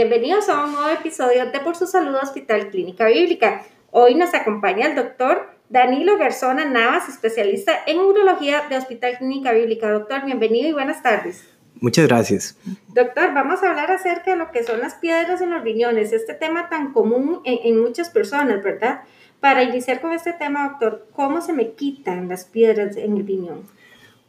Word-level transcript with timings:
Bienvenidos 0.00 0.48
a 0.48 0.64
un 0.64 0.72
nuevo 0.72 0.88
episodio 0.88 1.50
de 1.50 1.60
Por 1.60 1.76
su 1.76 1.86
Salud 1.86 2.14
Hospital 2.14 2.70
Clínica 2.70 3.06
Bíblica. 3.06 3.66
Hoy 3.90 4.14
nos 4.14 4.32
acompaña 4.32 4.86
el 4.86 4.96
doctor 4.96 5.50
Danilo 5.68 6.16
Garzona 6.16 6.64
Navas, 6.64 7.10
especialista 7.10 7.72
en 7.86 7.98
urología 7.98 8.62
de 8.70 8.78
Hospital 8.78 9.18
Clínica 9.18 9.52
Bíblica. 9.52 9.90
Doctor, 9.92 10.24
bienvenido 10.24 10.70
y 10.70 10.72
buenas 10.72 11.02
tardes. 11.02 11.46
Muchas 11.82 12.08
gracias. 12.08 12.56
Doctor, 12.88 13.34
vamos 13.34 13.62
a 13.62 13.68
hablar 13.68 13.92
acerca 13.92 14.30
de 14.30 14.38
lo 14.38 14.50
que 14.50 14.64
son 14.64 14.80
las 14.80 14.94
piedras 14.94 15.42
en 15.42 15.50
los 15.50 15.62
riñones, 15.62 16.14
este 16.14 16.32
tema 16.32 16.70
tan 16.70 16.94
común 16.94 17.42
en, 17.44 17.58
en 17.62 17.82
muchas 17.82 18.08
personas, 18.08 18.64
¿verdad? 18.64 19.02
Para 19.38 19.64
iniciar 19.64 20.00
con 20.00 20.12
este 20.12 20.32
tema, 20.32 20.66
doctor, 20.66 21.08
¿cómo 21.12 21.42
se 21.42 21.52
me 21.52 21.72
quitan 21.72 22.26
las 22.26 22.46
piedras 22.46 22.96
en 22.96 23.18
el 23.18 23.26
riñón? 23.26 23.64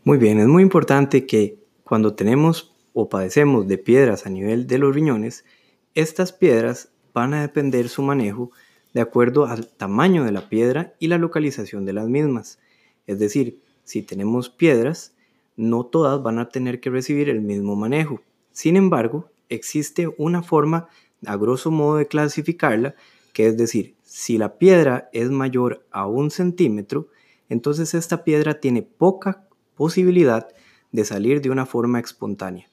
Muy 0.03 0.17
bien, 0.17 0.37
es 0.37 0.47
muy 0.47 0.63
importante 0.63 1.25
que 1.25 1.59
cuando 1.85 2.13
tenemos 2.13 2.75
o 2.91 3.07
padecemos 3.07 3.69
de 3.69 3.77
piedras 3.77 4.25
a 4.25 4.29
nivel 4.29 4.67
de 4.67 4.77
los 4.77 4.93
riñones, 4.93 5.45
estas 5.93 6.31
piedras 6.31 6.91
van 7.13 7.33
a 7.33 7.41
depender 7.41 7.89
su 7.89 8.01
manejo 8.01 8.51
de 8.93 9.01
acuerdo 9.01 9.45
al 9.45 9.67
tamaño 9.67 10.23
de 10.23 10.31
la 10.31 10.49
piedra 10.49 10.93
y 10.99 11.07
la 11.07 11.17
localización 11.17 11.85
de 11.85 11.93
las 11.93 12.07
mismas. 12.07 12.59
Es 13.07 13.19
decir, 13.19 13.61
si 13.83 14.01
tenemos 14.01 14.49
piedras, 14.49 15.13
no 15.55 15.85
todas 15.85 16.21
van 16.23 16.39
a 16.39 16.49
tener 16.49 16.79
que 16.79 16.89
recibir 16.89 17.29
el 17.29 17.41
mismo 17.41 17.75
manejo. 17.75 18.21
Sin 18.51 18.75
embargo, 18.75 19.29
existe 19.49 20.09
una 20.17 20.43
forma, 20.43 20.87
a 21.25 21.35
grosso 21.35 21.71
modo, 21.71 21.97
de 21.97 22.07
clasificarla, 22.07 22.95
que 23.33 23.47
es 23.47 23.57
decir, 23.57 23.95
si 24.03 24.37
la 24.37 24.57
piedra 24.57 25.09
es 25.13 25.29
mayor 25.29 25.85
a 25.91 26.07
un 26.07 26.31
centímetro, 26.31 27.07
entonces 27.49 27.93
esta 27.93 28.23
piedra 28.23 28.59
tiene 28.59 28.81
poca 28.81 29.47
posibilidad 29.75 30.47
de 30.91 31.05
salir 31.05 31.41
de 31.41 31.49
una 31.49 31.65
forma 31.65 31.99
espontánea. 31.99 32.70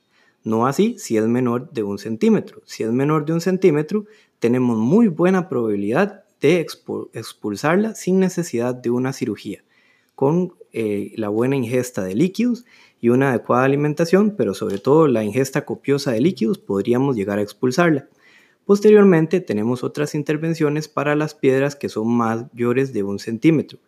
No 0.49 0.67
así 0.67 0.97
si 0.99 1.19
es 1.19 1.27
menor 1.27 1.71
de 1.73 1.83
un 1.83 1.99
centímetro. 1.99 2.63
Si 2.65 2.83
es 2.83 2.91
menor 2.91 3.27
de 3.27 3.35
un 3.35 3.43
centímetro, 3.43 4.07
tenemos 4.39 4.79
muy 4.79 5.09
buena 5.09 5.47
probabilidad 5.47 6.25
de 6.41 6.61
expulsarla 6.61 7.95
sin 7.95 8.19
necesidad 8.19 8.75
de 8.75 8.89
una 8.89 9.13
cirugía, 9.13 9.63
con 10.15 10.55
eh, 10.73 11.13
la 11.17 11.29
buena 11.29 11.55
ingesta 11.55 12.03
de 12.03 12.15
líquidos 12.15 12.65
y 12.99 13.11
una 13.11 13.29
adecuada 13.29 13.65
alimentación, 13.65 14.37
pero 14.39 14.55
sobre 14.55 14.79
todo 14.79 15.07
la 15.07 15.23
ingesta 15.23 15.67
copiosa 15.67 16.13
de 16.13 16.23
líquidos, 16.23 16.57
podríamos 16.57 17.15
llegar 17.15 17.39
a 17.39 17.43
expulsarla. 17.43 18.09
Posteriormente 18.65 19.43
tenemos 19.43 19.85
otras 19.85 20.15
intervenciones 20.15 20.89
para 20.89 21.15
las 21.15 21.35
piedras 21.35 21.77
que 21.77 21.91
son 21.91 22.09
mayores 22.09 22.95
de 22.95 23.03
un 23.03 23.19
centímetro. 23.19 23.81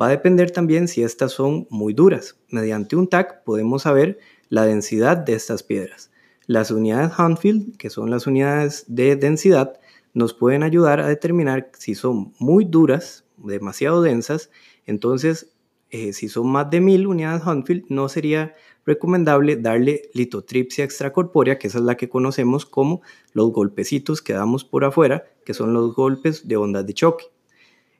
Va 0.00 0.06
a 0.06 0.10
depender 0.10 0.52
también 0.52 0.86
si 0.86 1.02
estas 1.02 1.32
son 1.32 1.66
muy 1.68 1.94
duras. 1.94 2.38
Mediante 2.48 2.94
un 2.94 3.08
TAC 3.08 3.42
podemos 3.42 3.82
saber 3.82 4.20
la 4.48 4.64
densidad 4.64 5.16
de 5.16 5.34
estas 5.34 5.62
piedras. 5.62 6.10
Las 6.46 6.70
unidades 6.70 7.12
Hanfield, 7.16 7.76
que 7.76 7.90
son 7.90 8.10
las 8.10 8.26
unidades 8.26 8.84
de 8.88 9.16
densidad, 9.16 9.80
nos 10.14 10.32
pueden 10.32 10.62
ayudar 10.62 11.00
a 11.00 11.08
determinar 11.08 11.70
si 11.76 11.94
son 11.94 12.32
muy 12.38 12.64
duras, 12.64 13.24
demasiado 13.36 14.00
densas, 14.00 14.50
entonces 14.86 15.52
eh, 15.90 16.12
si 16.12 16.28
son 16.28 16.48
más 16.48 16.68
de 16.70 16.80
1000 16.80 17.06
unidades 17.06 17.42
Hanfield, 17.44 17.84
no 17.88 18.08
sería 18.08 18.54
recomendable 18.84 19.56
darle 19.56 20.10
litotripsia 20.14 20.84
extracorpórea, 20.84 21.58
que 21.58 21.68
esa 21.68 21.78
es 21.78 21.84
la 21.84 21.96
que 21.96 22.08
conocemos 22.08 22.66
como 22.66 23.02
los 23.32 23.52
golpecitos 23.52 24.22
que 24.22 24.32
damos 24.32 24.64
por 24.64 24.84
afuera, 24.84 25.24
que 25.44 25.54
son 25.54 25.72
los 25.72 25.94
golpes 25.94 26.48
de 26.48 26.56
ondas 26.56 26.86
de 26.86 26.94
choque. 26.94 27.26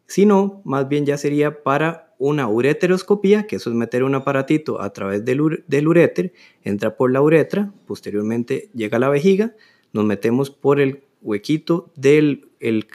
Si 0.07 0.27
no, 0.27 0.63
más 0.65 0.89
bien 0.89 1.07
ya 1.07 1.19
sería 1.19 1.63
para 1.63 2.06
una 2.19 2.49
ureteroscopía, 2.49 3.47
que 3.47 3.57
eso 3.57 3.71
es 3.71 3.77
meter 3.77 4.03
un 4.03 4.15
aparatito 4.15 4.81
a 4.81 4.93
través 4.93 5.25
del, 5.25 5.65
del 5.67 5.89
uréter, 5.89 6.33
entra 6.65 6.97
por 6.97 7.13
la 7.13 7.21
uretra, 7.23 7.73
posteriormente 7.87 8.71
llega 8.75 8.97
a 8.97 9.01
la 9.01 9.09
vejiga, 9.09 9.55
nos 9.93 10.05
metemos 10.05 10.51
por 10.51 10.81
el 10.81 11.03
huequito 11.23 11.91
del 11.97 12.49
el, 12.61 12.87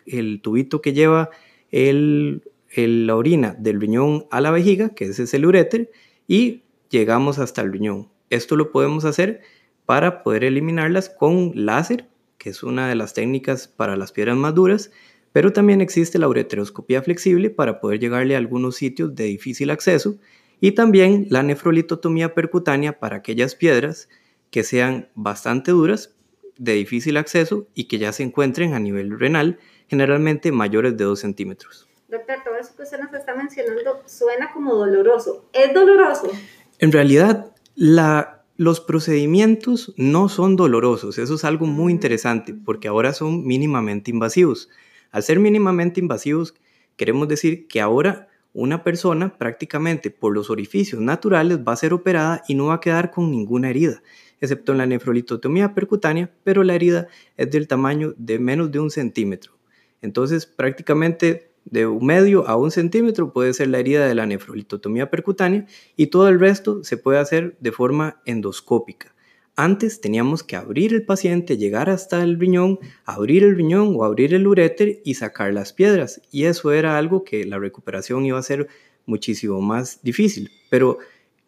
tubito 0.41 0.81
que 0.81 0.93
lleva 0.93 1.29
el, 1.71 2.43
la 2.75 3.15
orina 3.15 3.55
del 3.57 3.79
riñón 3.79 4.25
a 4.31 4.41
la 4.41 4.51
vejiga, 4.51 4.89
que 4.89 5.05
ese 5.05 5.23
es 5.23 5.33
el 5.33 5.45
uréter, 5.45 5.91
y 6.27 6.63
llegamos 6.89 7.39
hasta 7.39 7.61
el 7.61 7.71
riñón. 7.71 8.09
Esto 8.29 8.55
lo 8.55 8.71
podemos 8.71 9.05
hacer 9.05 9.41
para 9.85 10.23
poder 10.23 10.43
eliminarlas 10.43 11.09
con 11.09 11.51
láser, 11.53 12.07
que 12.37 12.49
es 12.49 12.63
una 12.63 12.87
de 12.87 12.95
las 12.95 13.13
técnicas 13.13 13.67
para 13.67 13.95
las 13.95 14.11
piedras 14.11 14.37
más 14.37 14.55
duras, 14.55 14.91
pero 15.33 15.53
también 15.53 15.81
existe 15.81 16.19
la 16.19 16.27
ureteroscopía 16.27 17.01
flexible 17.01 17.49
para 17.49 17.79
poder 17.79 17.99
llegarle 17.99 18.35
a 18.35 18.37
algunos 18.37 18.75
sitios 18.75 19.15
de 19.15 19.25
difícil 19.25 19.69
acceso 19.69 20.17
y 20.59 20.73
también 20.73 21.27
la 21.29 21.43
nefrolitotomía 21.43 22.33
percutánea 22.33 22.99
para 22.99 23.17
aquellas 23.17 23.55
piedras 23.55 24.09
que 24.51 24.63
sean 24.63 25.09
bastante 25.15 25.71
duras, 25.71 26.13
de 26.57 26.73
difícil 26.73 27.17
acceso 27.17 27.67
y 27.73 27.85
que 27.85 27.97
ya 27.97 28.11
se 28.13 28.21
encuentren 28.21 28.75
a 28.75 28.79
nivel 28.79 29.17
renal, 29.17 29.57
generalmente 29.87 30.51
mayores 30.51 30.95
de 30.95 31.05
2 31.05 31.19
centímetros. 31.19 31.89
Doctor, 32.07 32.35
todo 32.43 32.55
eso 32.55 32.75
que 32.75 32.83
usted 32.83 32.99
nos 32.99 33.11
está 33.13 33.33
mencionando 33.33 34.03
suena 34.05 34.51
como 34.53 34.75
doloroso. 34.75 35.49
¿Es 35.53 35.73
doloroso? 35.73 36.29
En 36.77 36.91
realidad, 36.91 37.55
la, 37.75 38.43
los 38.57 38.79
procedimientos 38.79 39.93
no 39.97 40.29
son 40.29 40.55
dolorosos. 40.55 41.17
Eso 41.17 41.33
es 41.33 41.45
algo 41.45 41.65
muy 41.65 41.91
interesante 41.91 42.53
porque 42.53 42.87
ahora 42.87 43.13
son 43.13 43.43
mínimamente 43.47 44.11
invasivos. 44.11 44.69
Al 45.11 45.23
ser 45.23 45.39
mínimamente 45.39 45.99
invasivos, 45.99 46.55
queremos 46.95 47.27
decir 47.27 47.67
que 47.67 47.81
ahora 47.81 48.29
una 48.53 48.83
persona 48.83 49.37
prácticamente 49.37 50.09
por 50.09 50.33
los 50.33 50.49
orificios 50.49 51.01
naturales 51.01 51.59
va 51.59 51.73
a 51.73 51.77
ser 51.77 51.93
operada 51.93 52.43
y 52.47 52.55
no 52.55 52.67
va 52.67 52.75
a 52.75 52.79
quedar 52.79 53.11
con 53.11 53.31
ninguna 53.31 53.69
herida, 53.69 54.01
excepto 54.39 54.71
en 54.71 54.77
la 54.77 54.85
nefrolitotomía 54.85 55.73
percutánea, 55.73 56.31
pero 56.43 56.63
la 56.63 56.75
herida 56.75 57.07
es 57.37 57.51
del 57.51 57.67
tamaño 57.67 58.13
de 58.17 58.39
menos 58.39 58.71
de 58.71 58.79
un 58.79 58.89
centímetro. 58.89 59.57
Entonces 60.01 60.45
prácticamente 60.45 61.51
de 61.65 61.85
un 61.85 62.05
medio 62.05 62.47
a 62.47 62.55
un 62.55 62.71
centímetro 62.71 63.31
puede 63.31 63.53
ser 63.53 63.67
la 63.67 63.79
herida 63.79 64.07
de 64.07 64.15
la 64.15 64.25
nefrolitotomía 64.25 65.09
percutánea 65.09 65.65
y 65.95 66.07
todo 66.07 66.27
el 66.27 66.39
resto 66.39 66.83
se 66.83 66.97
puede 66.97 67.19
hacer 67.19 67.55
de 67.59 67.71
forma 67.71 68.21
endoscópica. 68.25 69.13
Antes 69.61 70.01
teníamos 70.01 70.41
que 70.41 70.55
abrir 70.55 70.91
el 70.91 71.05
paciente, 71.05 71.55
llegar 71.55 71.87
hasta 71.91 72.23
el 72.23 72.39
riñón, 72.39 72.79
abrir 73.05 73.43
el 73.43 73.55
riñón 73.55 73.93
o 73.95 74.03
abrir 74.03 74.33
el 74.33 74.47
uréter 74.47 75.01
y 75.05 75.13
sacar 75.13 75.53
las 75.53 75.71
piedras. 75.71 76.19
Y 76.31 76.45
eso 76.45 76.71
era 76.71 76.97
algo 76.97 77.23
que 77.23 77.45
la 77.45 77.59
recuperación 77.59 78.25
iba 78.25 78.39
a 78.39 78.41
ser 78.41 78.69
muchísimo 79.05 79.61
más 79.61 80.01
difícil. 80.01 80.49
Pero 80.71 80.97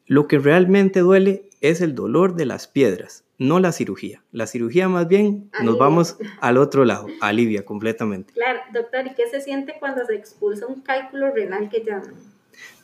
lo 0.06 0.28
que 0.28 0.38
realmente 0.38 1.00
duele 1.00 1.50
es 1.60 1.82
el 1.82 1.96
dolor 1.96 2.36
de 2.36 2.46
las 2.46 2.68
piedras, 2.68 3.24
no 3.40 3.60
la 3.60 3.72
cirugía. 3.72 4.24
La 4.32 4.46
cirugía 4.46 4.88
más 4.88 5.08
bien 5.08 5.50
nos 5.64 5.80
vamos 5.80 6.18
al 6.40 6.58
otro 6.58 6.86
lado, 6.86 7.08
alivia 7.20 7.66
completamente. 7.66 8.32
Claro, 8.34 8.60
doctor, 8.72 9.08
¿y 9.08 9.16
qué 9.16 9.28
se 9.28 9.42
siente 9.42 9.78
cuando 9.80 10.06
se 10.06 10.14
expulsa 10.14 10.68
un 10.68 10.82
cálculo 10.82 11.34
renal 11.34 11.68
que 11.68 11.84
llaman? 11.84 12.14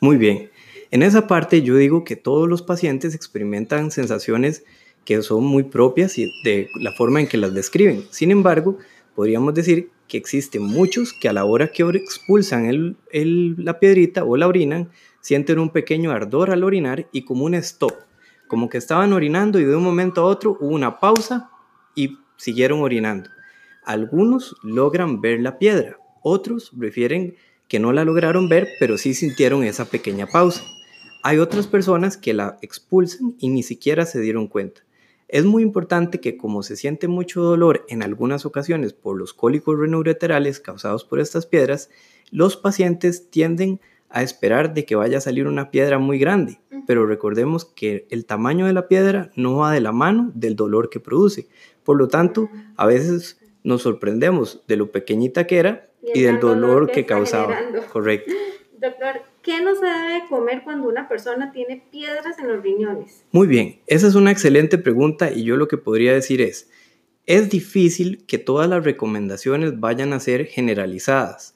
Muy 0.00 0.16
bien. 0.16 0.50
En 0.90 1.04
esa 1.04 1.28
parte 1.28 1.62
yo 1.62 1.76
digo 1.76 2.02
que 2.02 2.16
todos 2.16 2.48
los 2.48 2.62
pacientes 2.62 3.14
experimentan 3.14 3.92
sensaciones 3.92 4.64
que 5.04 5.22
son 5.22 5.44
muy 5.44 5.64
propias 5.64 6.18
y 6.18 6.30
de 6.44 6.68
la 6.80 6.92
forma 6.92 7.20
en 7.20 7.26
que 7.26 7.36
las 7.36 7.54
describen. 7.54 8.04
Sin 8.10 8.30
embargo, 8.30 8.78
podríamos 9.14 9.54
decir 9.54 9.90
que 10.08 10.16
existen 10.16 10.62
muchos 10.62 11.12
que 11.12 11.28
a 11.28 11.32
la 11.32 11.44
hora 11.44 11.72
que 11.72 11.82
expulsan 11.82 12.96
la 13.12 13.78
piedrita 13.78 14.24
o 14.24 14.36
la 14.36 14.48
orinan, 14.48 14.90
sienten 15.20 15.58
un 15.58 15.70
pequeño 15.70 16.10
ardor 16.10 16.50
al 16.50 16.64
orinar 16.64 17.06
y 17.12 17.22
como 17.22 17.44
un 17.44 17.54
stop 17.54 17.92
como 18.50 18.68
que 18.68 18.78
estaban 18.78 19.12
orinando 19.12 19.60
y 19.60 19.64
de 19.64 19.76
un 19.76 19.84
momento 19.84 20.22
a 20.22 20.24
otro 20.24 20.58
hubo 20.60 20.74
una 20.74 20.98
pausa 20.98 21.50
y 21.94 22.18
siguieron 22.36 22.80
orinando. 22.80 23.30
Algunos 23.84 24.56
logran 24.64 25.20
ver 25.20 25.40
la 25.40 25.56
piedra, 25.56 25.98
otros 26.20 26.72
prefieren 26.76 27.36
que 27.68 27.78
no 27.78 27.92
la 27.92 28.04
lograron 28.04 28.48
ver, 28.48 28.66
pero 28.80 28.98
sí 28.98 29.14
sintieron 29.14 29.62
esa 29.62 29.84
pequeña 29.84 30.26
pausa. 30.26 30.64
Hay 31.22 31.38
otras 31.38 31.68
personas 31.68 32.16
que 32.16 32.34
la 32.34 32.58
expulsan 32.60 33.36
y 33.38 33.50
ni 33.50 33.62
siquiera 33.62 34.04
se 34.04 34.20
dieron 34.20 34.48
cuenta. 34.48 34.82
Es 35.32 35.44
muy 35.44 35.62
importante 35.62 36.20
que 36.20 36.36
como 36.36 36.64
se 36.64 36.74
siente 36.74 37.06
mucho 37.06 37.40
dolor 37.40 37.84
en 37.88 38.02
algunas 38.02 38.44
ocasiones 38.44 38.94
por 38.94 39.16
los 39.16 39.32
cólicos 39.32 39.78
renoureterales 39.78 40.58
causados 40.58 41.04
por 41.04 41.20
estas 41.20 41.46
piedras, 41.46 41.88
los 42.32 42.56
pacientes 42.56 43.30
tienden 43.30 43.80
a 44.08 44.24
esperar 44.24 44.74
de 44.74 44.84
que 44.84 44.96
vaya 44.96 45.18
a 45.18 45.20
salir 45.20 45.46
una 45.46 45.70
piedra 45.70 46.00
muy 46.00 46.18
grande, 46.18 46.58
pero 46.84 47.06
recordemos 47.06 47.64
que 47.64 48.08
el 48.10 48.26
tamaño 48.26 48.66
de 48.66 48.72
la 48.72 48.88
piedra 48.88 49.30
no 49.36 49.58
va 49.58 49.70
de 49.70 49.80
la 49.80 49.92
mano 49.92 50.32
del 50.34 50.56
dolor 50.56 50.90
que 50.90 50.98
produce. 50.98 51.46
Por 51.84 51.96
lo 51.96 52.08
tanto, 52.08 52.50
a 52.76 52.86
veces 52.86 53.38
nos 53.62 53.82
sorprendemos 53.82 54.64
de 54.66 54.76
lo 54.78 54.90
pequeñita 54.90 55.46
que 55.46 55.58
era 55.58 55.90
y, 56.02 56.22
del 56.22 56.40
dolor, 56.40 56.90
que, 56.90 57.06
causaba. 57.06 57.56
Correcto. 57.92 58.32
Doctor, 58.80 59.22
¿qué 59.42 59.60
no 59.60 59.74
se 59.74 59.86
debe 59.86 60.28
comer 60.28 60.62
cuando 60.64 60.88
una 60.88 61.08
persona 61.08 61.52
tiene 61.52 61.82
piedras 61.90 62.38
en 62.38 62.48
los 62.48 62.62
riñones? 62.62 63.24
Muy 63.32 63.46
bien, 63.46 63.80
esa 63.86 64.06
es 64.06 64.14
una 64.14 64.30
excelente 64.30 64.78
pregunta 64.78 65.30
y 65.30 65.44
yo 65.44 65.56
lo 65.56 65.68
que 65.68 65.78
podría 65.78 66.12
decir 66.12 66.40
es, 66.40 66.70
es 67.26 67.48
difícil 67.48 68.24
que 68.26 68.38
todas 68.38 68.68
las 68.68 68.84
recomendaciones 68.84 69.78
vayan 69.78 70.12
a 70.12 70.20
ser 70.20 70.46
generalizadas. 70.46 71.54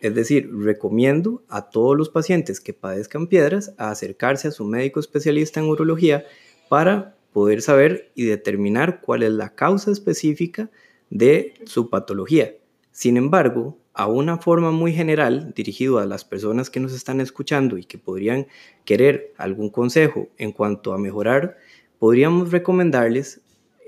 Es 0.00 0.14
decir, 0.14 0.50
recomiendo 0.52 1.42
a 1.48 1.70
todos 1.70 1.96
los 1.96 2.10
pacientes 2.10 2.60
que 2.60 2.72
padezcan 2.72 3.26
piedras 3.26 3.74
a 3.78 3.90
acercarse 3.90 4.48
a 4.48 4.52
su 4.52 4.64
médico 4.64 5.00
especialista 5.00 5.60
en 5.60 5.66
urología 5.66 6.24
para 6.68 7.16
poder 7.32 7.62
saber 7.62 8.10
y 8.14 8.24
determinar 8.24 9.00
cuál 9.00 9.22
es 9.22 9.32
la 9.32 9.54
causa 9.54 9.90
específica 9.90 10.70
de 11.10 11.54
su 11.64 11.90
patología. 11.90 12.54
Sin 12.92 13.16
embargo, 13.16 13.78
a 13.96 14.06
una 14.06 14.36
forma 14.36 14.70
muy 14.72 14.92
general, 14.92 15.54
dirigido 15.56 15.98
a 15.98 16.04
las 16.04 16.22
personas 16.22 16.68
que 16.68 16.80
nos 16.80 16.92
están 16.92 17.18
escuchando 17.22 17.78
y 17.78 17.84
que 17.84 17.96
podrían 17.96 18.46
querer 18.84 19.32
algún 19.38 19.70
consejo 19.70 20.28
en 20.36 20.52
cuanto 20.52 20.92
a 20.92 20.98
mejorar, 20.98 21.56
podríamos 21.98 22.52
recomendarles 22.52 23.40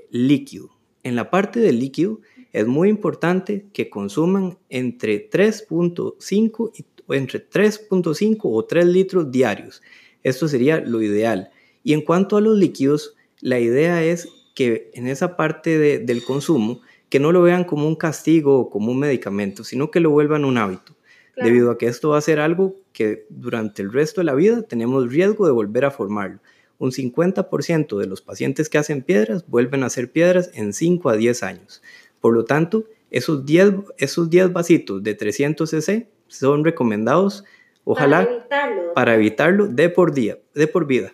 líquido. 0.09 0.71
En 1.03 1.15
la 1.15 1.29
parte 1.29 1.59
del 1.59 1.79
líquido 1.79 2.21
es 2.53 2.65
muy 2.65 2.89
importante 2.89 3.67
que 3.71 3.91
consuman 3.91 4.57
entre 4.69 5.29
3.5 5.29 6.71
entre 7.09 7.47
3.5 7.47 8.39
o 8.43 8.65
3 8.65 8.85
litros 8.85 9.31
diarios. 9.31 9.83
Esto 10.23 10.47
sería 10.47 10.79
lo 10.79 11.03
ideal. 11.03 11.51
Y 11.83 11.93
en 11.93 12.01
cuanto 12.01 12.35
a 12.35 12.41
los 12.41 12.57
líquidos, 12.57 13.15
la 13.41 13.59
idea 13.59 14.03
es 14.03 14.27
que 14.55 14.89
en 14.93 15.07
esa 15.07 15.37
parte 15.37 15.99
del 15.99 16.23
consumo, 16.23 16.81
que 17.09 17.19
no 17.19 17.31
lo 17.31 17.41
vean 17.41 17.63
como 17.63 17.87
un 17.87 17.95
castigo 17.95 18.59
o 18.59 18.69
como 18.69 18.91
un 18.91 18.99
medicamento, 18.99 19.63
sino 19.63 19.91
que 19.91 19.99
lo 19.99 20.11
vuelvan 20.11 20.45
un 20.45 20.57
hábito. 20.57 20.95
Debido 21.35 21.71
a 21.71 21.77
que 21.77 21.87
esto 21.87 22.09
va 22.09 22.17
a 22.17 22.21
ser 22.21 22.39
algo 22.39 22.75
que 22.91 23.25
durante 23.29 23.81
el 23.81 23.93
resto 23.93 24.19
de 24.19 24.25
la 24.25 24.33
vida 24.33 24.61
tenemos 24.61 25.09
riesgo 25.09 25.45
de 25.45 25.53
volver 25.53 25.85
a 25.85 25.91
formarlo. 25.91 26.39
Un 26.79 26.91
50% 26.91 27.97
de 27.97 28.07
los 28.07 28.21
pacientes 28.21 28.67
que 28.67 28.77
hacen 28.77 29.01
piedras 29.01 29.45
vuelven 29.47 29.83
a 29.83 29.85
hacer 29.85 30.11
piedras 30.11 30.51
en 30.53 30.73
5 30.73 31.09
a 31.09 31.15
10 31.15 31.43
años. 31.43 31.81
Por 32.19 32.33
lo 32.33 32.43
tanto, 32.43 32.85
esos 33.09 33.45
10, 33.45 33.73
esos 33.97 34.29
10 34.29 34.51
vasitos 34.51 35.01
de 35.01 35.15
300 35.15 35.69
cc 35.69 36.09
son 36.27 36.65
recomendados, 36.65 37.45
ojalá, 37.85 38.25
para 38.25 38.33
evitarlo. 38.33 38.93
para 38.93 39.15
evitarlo 39.15 39.67
de 39.67 39.89
por 39.89 40.13
día, 40.13 40.37
de 40.53 40.67
por 40.67 40.85
vida. 40.85 41.13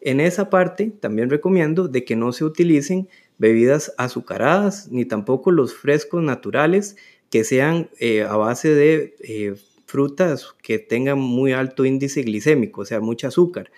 En 0.00 0.20
esa 0.20 0.48
parte 0.48 0.92
también 1.00 1.28
recomiendo 1.28 1.88
de 1.88 2.04
que 2.04 2.16
no 2.16 2.32
se 2.32 2.44
utilicen 2.44 3.08
bebidas 3.38 3.94
azucaradas 3.96 4.88
ni 4.90 5.04
tampoco 5.04 5.50
los 5.50 5.74
frescos 5.74 6.22
naturales 6.22 6.96
que 7.30 7.44
sean 7.44 7.88
eh, 7.98 8.22
a 8.22 8.36
base 8.36 8.74
de 8.74 9.16
eh, 9.20 9.54
frutas 9.86 10.54
que 10.62 10.78
tengan 10.78 11.18
muy 11.18 11.52
alto 11.52 11.84
índice 11.84 12.22
glicémico, 12.22 12.82
o 12.82 12.84
sea, 12.84 13.00
mucho 13.00 13.28
azúcar, 13.28 13.70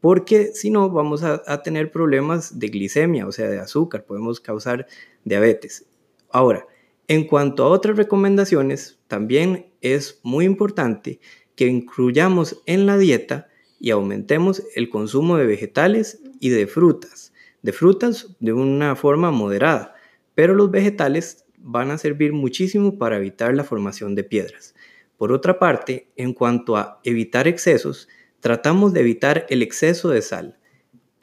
porque 0.00 0.52
si 0.54 0.70
no 0.70 0.88
vamos 0.90 1.24
a, 1.24 1.42
a, 1.46 1.62
tener 1.62 1.90
problemas 1.90 2.58
de 2.58 2.68
glicemia, 2.68 3.26
o 3.26 3.32
sea, 3.32 3.48
de 3.48 3.58
azúcar, 3.58 4.04
podemos 4.04 4.40
causar 4.40 4.86
diabetes. 5.24 5.86
Ahora, 6.30 6.66
en 7.08 7.26
cuanto 7.26 7.64
a 7.64 7.68
otras 7.68 7.96
recomendaciones, 7.96 8.98
también 9.08 9.66
es 9.80 10.20
muy 10.22 10.44
importante 10.44 11.20
que 11.56 11.66
incluyamos 11.66 12.62
en 12.66 12.86
la 12.86 12.98
dieta 12.98 13.48
y 13.80 13.90
aumentemos 13.90 14.62
el 14.74 14.90
consumo 14.90 15.36
de 15.36 15.46
vegetales 15.46 16.20
y 16.40 16.50
de 16.50 16.66
frutas. 16.66 17.32
De 17.62 17.72
frutas 17.72 18.36
de 18.40 18.52
una 18.52 18.94
forma 18.96 19.30
moderada, 19.30 19.94
pero 20.34 20.54
los 20.54 20.70
vegetales 20.70 21.44
van 21.58 21.90
a 21.90 21.98
servir 21.98 22.32
muchísimo 22.32 22.98
para 22.98 23.16
evitar 23.16 23.54
la 23.54 23.64
formación 23.64 24.14
de 24.14 24.24
piedras. 24.24 24.74
Por 25.16 25.32
otra 25.32 25.58
parte, 25.58 26.08
en 26.16 26.32
cuanto 26.32 26.76
a 26.76 27.00
evitar 27.02 27.48
excesos, 27.48 28.08
tratamos 28.40 28.92
de 28.92 29.00
evitar 29.00 29.46
el 29.48 29.62
exceso 29.62 30.10
de 30.10 30.22
sal. 30.22 30.58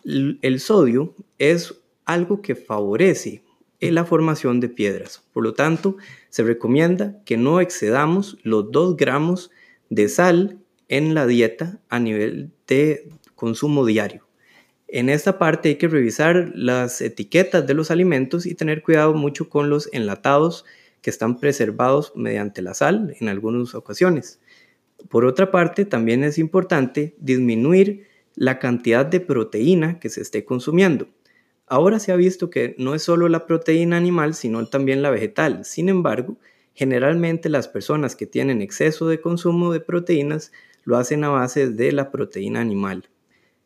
El 0.04 0.60
sodio 0.60 1.16
es 1.38 1.82
algo 2.04 2.42
que 2.42 2.56
favorece 2.56 3.44
la 3.80 4.06
formación 4.06 4.60
de 4.60 4.70
piedras. 4.70 5.24
Por 5.32 5.44
lo 5.44 5.54
tanto, 5.54 5.98
se 6.30 6.44
recomienda 6.44 7.22
que 7.24 7.38
no 7.38 7.62
excedamos 7.62 8.38
los 8.44 8.72
2 8.72 8.98
gramos 8.98 9.52
de 9.90 10.10
sal 10.10 10.60
en 10.88 11.14
la 11.14 11.26
dieta 11.26 11.80
a 11.90 12.00
nivel 12.00 12.52
de 12.68 13.10
consumo 13.36 13.86
diario. 13.86 14.25
En 14.98 15.10
esta 15.10 15.38
parte 15.38 15.68
hay 15.68 15.76
que 15.76 15.90
revisar 15.90 16.54
las 16.56 17.02
etiquetas 17.02 17.68
de 17.68 17.74
los 17.74 17.92
alimentos 17.92 18.46
y 18.46 18.56
tener 18.56 18.82
cuidado 18.82 19.14
mucho 19.14 19.50
con 19.50 19.70
los 19.70 19.90
enlatados 19.92 20.64
que 21.02 21.10
están 21.10 21.42
preservados 21.42 22.14
mediante 22.16 22.62
la 22.62 22.74
sal 22.74 23.14
en 23.20 23.28
algunas 23.28 23.76
ocasiones. 23.76 24.40
Por 25.10 25.26
otra 25.26 25.52
parte, 25.52 25.84
también 25.84 26.24
es 26.24 26.38
importante 26.38 27.14
disminuir 27.20 28.08
la 28.36 28.58
cantidad 28.58 29.06
de 29.06 29.20
proteína 29.20 30.00
que 30.00 30.08
se 30.08 30.22
esté 30.22 30.46
consumiendo. 30.46 31.10
Ahora 31.68 32.00
se 32.00 32.14
ha 32.14 32.16
visto 32.16 32.50
que 32.50 32.74
no 32.78 32.96
es 32.96 33.04
solo 33.04 33.28
la 33.28 33.46
proteína 33.46 33.98
animal, 33.98 34.34
sino 34.34 34.66
también 34.68 35.02
la 35.02 35.10
vegetal. 35.10 35.66
Sin 35.66 35.90
embargo, 35.90 36.38
Generalmente 36.76 37.48
las 37.48 37.70
personas 37.70 38.18
que 38.18 38.28
tienen 38.28 38.62
exceso 38.62 39.08
de 39.08 39.22
consumo 39.22 39.72
de 39.72 39.80
proteínas 39.80 40.52
lo 40.84 40.98
hacen 40.98 41.24
a 41.24 41.30
base 41.30 41.70
de 41.70 41.94
la 41.94 42.12
proteína 42.12 42.60
animal. 42.60 43.08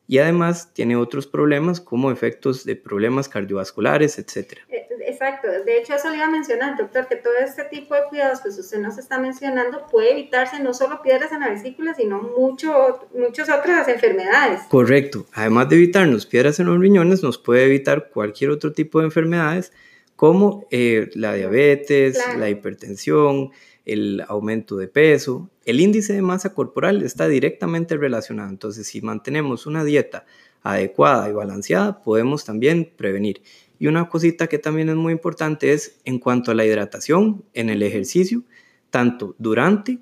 Y 0.10 0.18
además 0.18 0.74
tiene 0.74 0.96
otros 0.96 1.28
problemas 1.28 1.80
como 1.80 2.10
efectos 2.10 2.66
de 2.66 2.76
problemas 2.76 3.30
cardiovasculares, 3.30 4.18
etc. 4.18 4.58
Eh, 4.68 4.88
exacto, 5.06 5.48
de 5.48 5.78
hecho 5.78 5.94
eso 5.94 6.10
le 6.10 6.16
iba 6.16 6.26
a 6.26 6.32
mencionar, 6.32 6.76
doctor, 6.76 7.08
que 7.08 7.16
todo 7.16 7.36
este 7.38 7.66
tipo 7.66 7.94
de 7.94 8.02
cuidados 8.10 8.42
que 8.42 8.50
usted 8.50 8.80
nos 8.80 8.98
está 8.98 9.20
mencionando 9.20 9.86
puede 9.86 10.14
evitarse 10.14 10.60
no 10.64 10.74
solo 10.74 11.04
piedras 11.04 11.32
en 11.32 11.42
la 11.42 11.50
vesícula, 11.50 11.94
sino 11.94 12.24
mucho, 12.24 13.08
muchas 13.16 13.52
otras 13.52 13.88
enfermedades. 13.88 14.62
Correcto, 14.68 15.28
además 15.32 15.70
de 15.70 15.76
evitarnos 15.76 16.26
piedras 16.26 16.60
en 16.60 16.66
los 16.66 16.80
riñones, 16.80 17.22
nos 17.22 17.38
puede 17.38 17.66
evitar 17.66 18.10
cualquier 18.10 18.50
otro 18.50 18.74
tipo 18.74 18.98
de 18.98 19.06
enfermedades 19.06 19.72
como 20.16 20.66
eh, 20.72 21.12
la 21.14 21.36
diabetes, 21.36 22.20
la 22.36 22.50
hipertensión, 22.50 23.52
el 23.94 24.24
aumento 24.28 24.78
de 24.78 24.88
peso. 24.88 25.50
El 25.66 25.80
índice 25.80 26.14
de 26.14 26.22
masa 26.22 26.54
corporal 26.54 27.02
está 27.02 27.28
directamente 27.28 27.98
relacionado. 27.98 28.50
Entonces, 28.50 28.88
si 28.88 29.02
mantenemos 29.02 29.66
una 29.66 29.84
dieta 29.84 30.26
adecuada 30.62 31.30
y 31.30 31.34
balanceada, 31.34 32.02
podemos 32.02 32.46
también 32.46 32.92
prevenir. 32.96 33.42
Y 33.80 33.88
una 33.88 34.10
cosita 34.10 34.48
que 34.48 34.60
también 34.60 34.90
es 34.90 34.96
muy 34.96 35.14
importante 35.14 35.74
es 35.74 36.00
en 36.06 36.20
cuanto 36.20 36.52
a 36.52 36.56
la 36.56 36.66
hidratación 36.66 37.44
en 37.54 37.70
el 37.70 37.82
ejercicio, 37.82 38.44
tanto 38.90 39.36
durante 39.38 40.00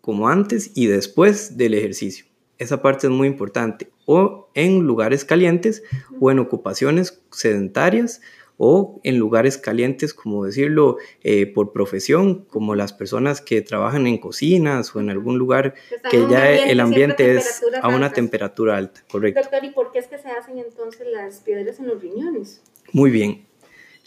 como 0.00 0.28
antes 0.28 0.72
y 0.74 0.86
después 0.86 1.56
del 1.56 1.74
ejercicio. 1.74 2.26
Esa 2.58 2.82
parte 2.82 3.06
es 3.06 3.12
muy 3.12 3.26
importante. 3.26 3.90
O 4.06 4.50
en 4.54 4.80
lugares 4.80 5.24
calientes 5.24 5.82
o 6.20 6.30
en 6.30 6.38
ocupaciones 6.38 7.22
sedentarias 7.32 8.20
o 8.56 9.00
en 9.02 9.18
lugares 9.18 9.58
calientes, 9.58 10.14
como 10.14 10.44
decirlo, 10.44 10.98
eh, 11.22 11.46
por 11.46 11.72
profesión, 11.72 12.44
como 12.44 12.74
las 12.74 12.92
personas 12.92 13.40
que 13.40 13.62
trabajan 13.62 14.06
en 14.06 14.18
cocinas 14.18 14.94
o 14.94 15.00
en 15.00 15.10
algún 15.10 15.38
lugar 15.38 15.74
que 16.10 16.26
ya 16.30 16.52
el 16.52 16.80
ambiente 16.80 17.36
es 17.36 17.62
a 17.82 17.88
una 17.88 18.12
temperatura 18.12 18.76
alta, 18.76 19.02
correcto. 19.10 19.40
Doctor, 19.40 19.64
¿y 19.64 19.70
por 19.70 19.90
qué 19.90 19.98
es 19.98 20.06
que 20.06 20.18
se 20.18 20.28
hacen 20.28 20.58
entonces 20.58 21.06
las 21.12 21.40
piedras 21.40 21.78
en 21.80 21.88
los 21.88 22.00
riñones? 22.00 22.62
Muy 22.92 23.10
bien. 23.10 23.46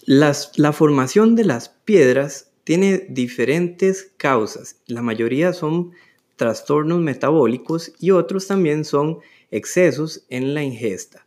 Las, 0.05 0.57
la 0.57 0.71
formación 0.71 1.35
de 1.35 1.43
las 1.43 1.69
piedras 1.69 2.51
tiene 2.63 3.05
diferentes 3.09 4.11
causas. 4.17 4.81
La 4.87 5.01
mayoría 5.01 5.51
son 5.53 5.91
trastornos 6.37 6.99
metabólicos 6.99 7.93
y 7.99 8.11
otros 8.11 8.47
también 8.47 8.85
son 8.85 9.19
excesos 9.51 10.25
en 10.29 10.53
la 10.53 10.63
ingesta. 10.63 11.25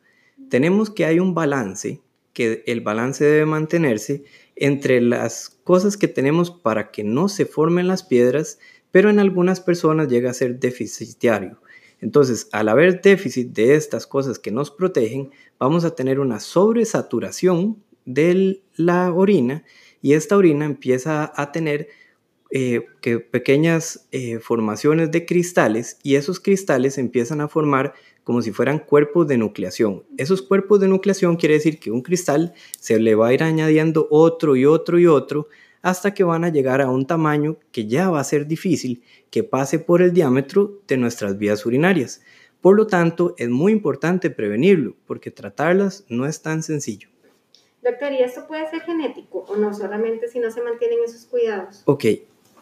Tenemos 0.48 0.90
que 0.90 1.04
hay 1.04 1.18
un 1.18 1.34
balance 1.34 2.00
que 2.32 2.62
el 2.66 2.80
balance 2.80 3.24
debe 3.24 3.46
mantenerse 3.46 4.24
entre 4.56 5.00
las 5.00 5.58
cosas 5.64 5.96
que 5.96 6.08
tenemos 6.08 6.50
para 6.50 6.90
que 6.90 7.04
no 7.04 7.28
se 7.28 7.46
formen 7.46 7.88
las 7.88 8.02
piedras, 8.02 8.58
pero 8.90 9.10
en 9.10 9.18
algunas 9.18 9.60
personas 9.60 10.08
llega 10.08 10.30
a 10.30 10.34
ser 10.34 10.58
deficitario. 10.58 11.60
Entonces, 12.00 12.48
al 12.52 12.68
haber 12.68 13.02
déficit 13.02 13.52
de 13.52 13.74
estas 13.74 14.06
cosas 14.06 14.38
que 14.38 14.50
nos 14.50 14.70
protegen, 14.70 15.30
vamos 15.58 15.84
a 15.84 15.94
tener 15.94 16.18
una 16.18 16.40
sobresaturación 16.40 17.82
de 18.04 18.62
la 18.76 19.12
orina 19.12 19.64
y 20.02 20.14
esta 20.14 20.36
orina 20.36 20.64
empieza 20.64 21.30
a 21.34 21.52
tener 21.52 21.88
eh, 22.50 22.86
que 23.00 23.20
pequeñas 23.20 24.08
eh, 24.10 24.40
formaciones 24.40 25.10
de 25.12 25.24
cristales 25.24 25.98
y 26.02 26.16
esos 26.16 26.40
cristales 26.40 26.98
empiezan 26.98 27.40
a 27.40 27.48
formar 27.48 27.94
como 28.30 28.42
si 28.42 28.52
fueran 28.52 28.78
cuerpos 28.78 29.26
de 29.26 29.36
nucleación. 29.36 30.04
Esos 30.16 30.40
cuerpos 30.40 30.78
de 30.78 30.86
nucleación 30.86 31.34
quiere 31.34 31.56
decir 31.56 31.80
que 31.80 31.90
un 31.90 32.00
cristal 32.00 32.54
se 32.78 33.00
le 33.00 33.16
va 33.16 33.26
a 33.26 33.32
ir 33.32 33.42
añadiendo 33.42 34.06
otro 34.08 34.54
y 34.54 34.66
otro 34.66 35.00
y 35.00 35.08
otro 35.08 35.48
hasta 35.82 36.14
que 36.14 36.22
van 36.22 36.44
a 36.44 36.48
llegar 36.48 36.80
a 36.80 36.92
un 36.92 37.08
tamaño 37.08 37.56
que 37.72 37.88
ya 37.88 38.08
va 38.08 38.20
a 38.20 38.24
ser 38.24 38.46
difícil 38.46 39.02
que 39.32 39.42
pase 39.42 39.80
por 39.80 40.00
el 40.00 40.12
diámetro 40.12 40.78
de 40.86 40.96
nuestras 40.96 41.38
vías 41.38 41.66
urinarias. 41.66 42.22
Por 42.60 42.76
lo 42.76 42.86
tanto, 42.86 43.34
es 43.36 43.48
muy 43.48 43.72
importante 43.72 44.30
prevenirlo 44.30 44.94
porque 45.08 45.32
tratarlas 45.32 46.04
no 46.08 46.24
es 46.24 46.40
tan 46.40 46.62
sencillo. 46.62 47.08
Doctor, 47.82 48.12
¿y 48.12 48.22
esto 48.22 48.46
puede 48.46 48.70
ser 48.70 48.82
genético 48.82 49.44
o 49.48 49.56
no 49.56 49.74
solamente 49.74 50.28
si 50.28 50.38
no 50.38 50.52
se 50.52 50.62
mantienen 50.62 51.00
esos 51.04 51.24
cuidados? 51.24 51.82
Ok, 51.86 52.04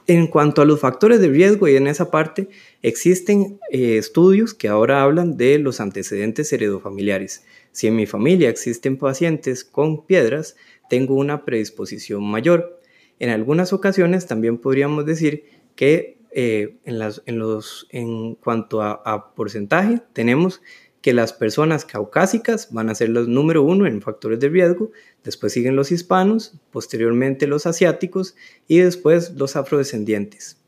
en 0.09 0.27
cuanto 0.27 0.63
a 0.63 0.65
los 0.65 0.81
factores 0.81 1.21
de 1.21 1.29
riesgo 1.29 1.69
y 1.69 1.77
en 1.77 1.87
esa 1.87 2.11
parte, 2.11 2.49
existen 2.83 3.61
eh, 3.71 3.99
estudios 3.99 4.55
que 4.55 4.67
ahora 4.67 5.03
hablan 5.03 5.37
de 5.37 5.59
los 5.59 5.81
antecedentes 5.81 6.51
heredofamiliares. 6.51 7.45
Si 7.73 7.89
en 7.89 7.97
mi 7.97 8.07
familia 8.07 8.49
existen 8.49 8.97
pacientes 8.97 9.65
con 9.65 10.07
piedras, 10.07 10.57
tengo 10.89 11.15
una 11.15 11.45
predisposición 11.45 12.25
mayor. 12.25 12.81
En 13.19 13.29
algunas 13.29 13.75
ocasiones 13.75 14.27
también 14.27 14.57
podríamos 14.57 15.05
decir 15.05 15.45
que 15.77 16.17
eh, 16.31 16.79
en, 16.87 18.35
cuanto 18.37 18.81
a, 18.81 19.03
a 19.05 19.35
porcentaje 19.35 20.01
tenemos 20.15 20.63
que 21.01 21.13
las 21.13 21.33
personas 21.33 21.85
caucásicas 21.85 22.73
van 22.73 22.91
a 22.91 22.95
ser 22.95 23.11
los 23.11 23.29
número 23.29 23.63
uno 23.63 23.87
en 23.87 24.03
factores 24.03 24.41
de 24.41 24.49
riesgo, 24.49 24.91
después 25.23 25.53
siguen 25.53 25.77
los 25.77 25.93
hispanos, 25.93 26.61
posteriormente 26.71 27.47
los 27.47 27.67
asiáticos 27.67 28.35
y 28.67 28.79
después 28.79 29.33
los 29.35 29.57
afrodescendientes. 29.57 30.61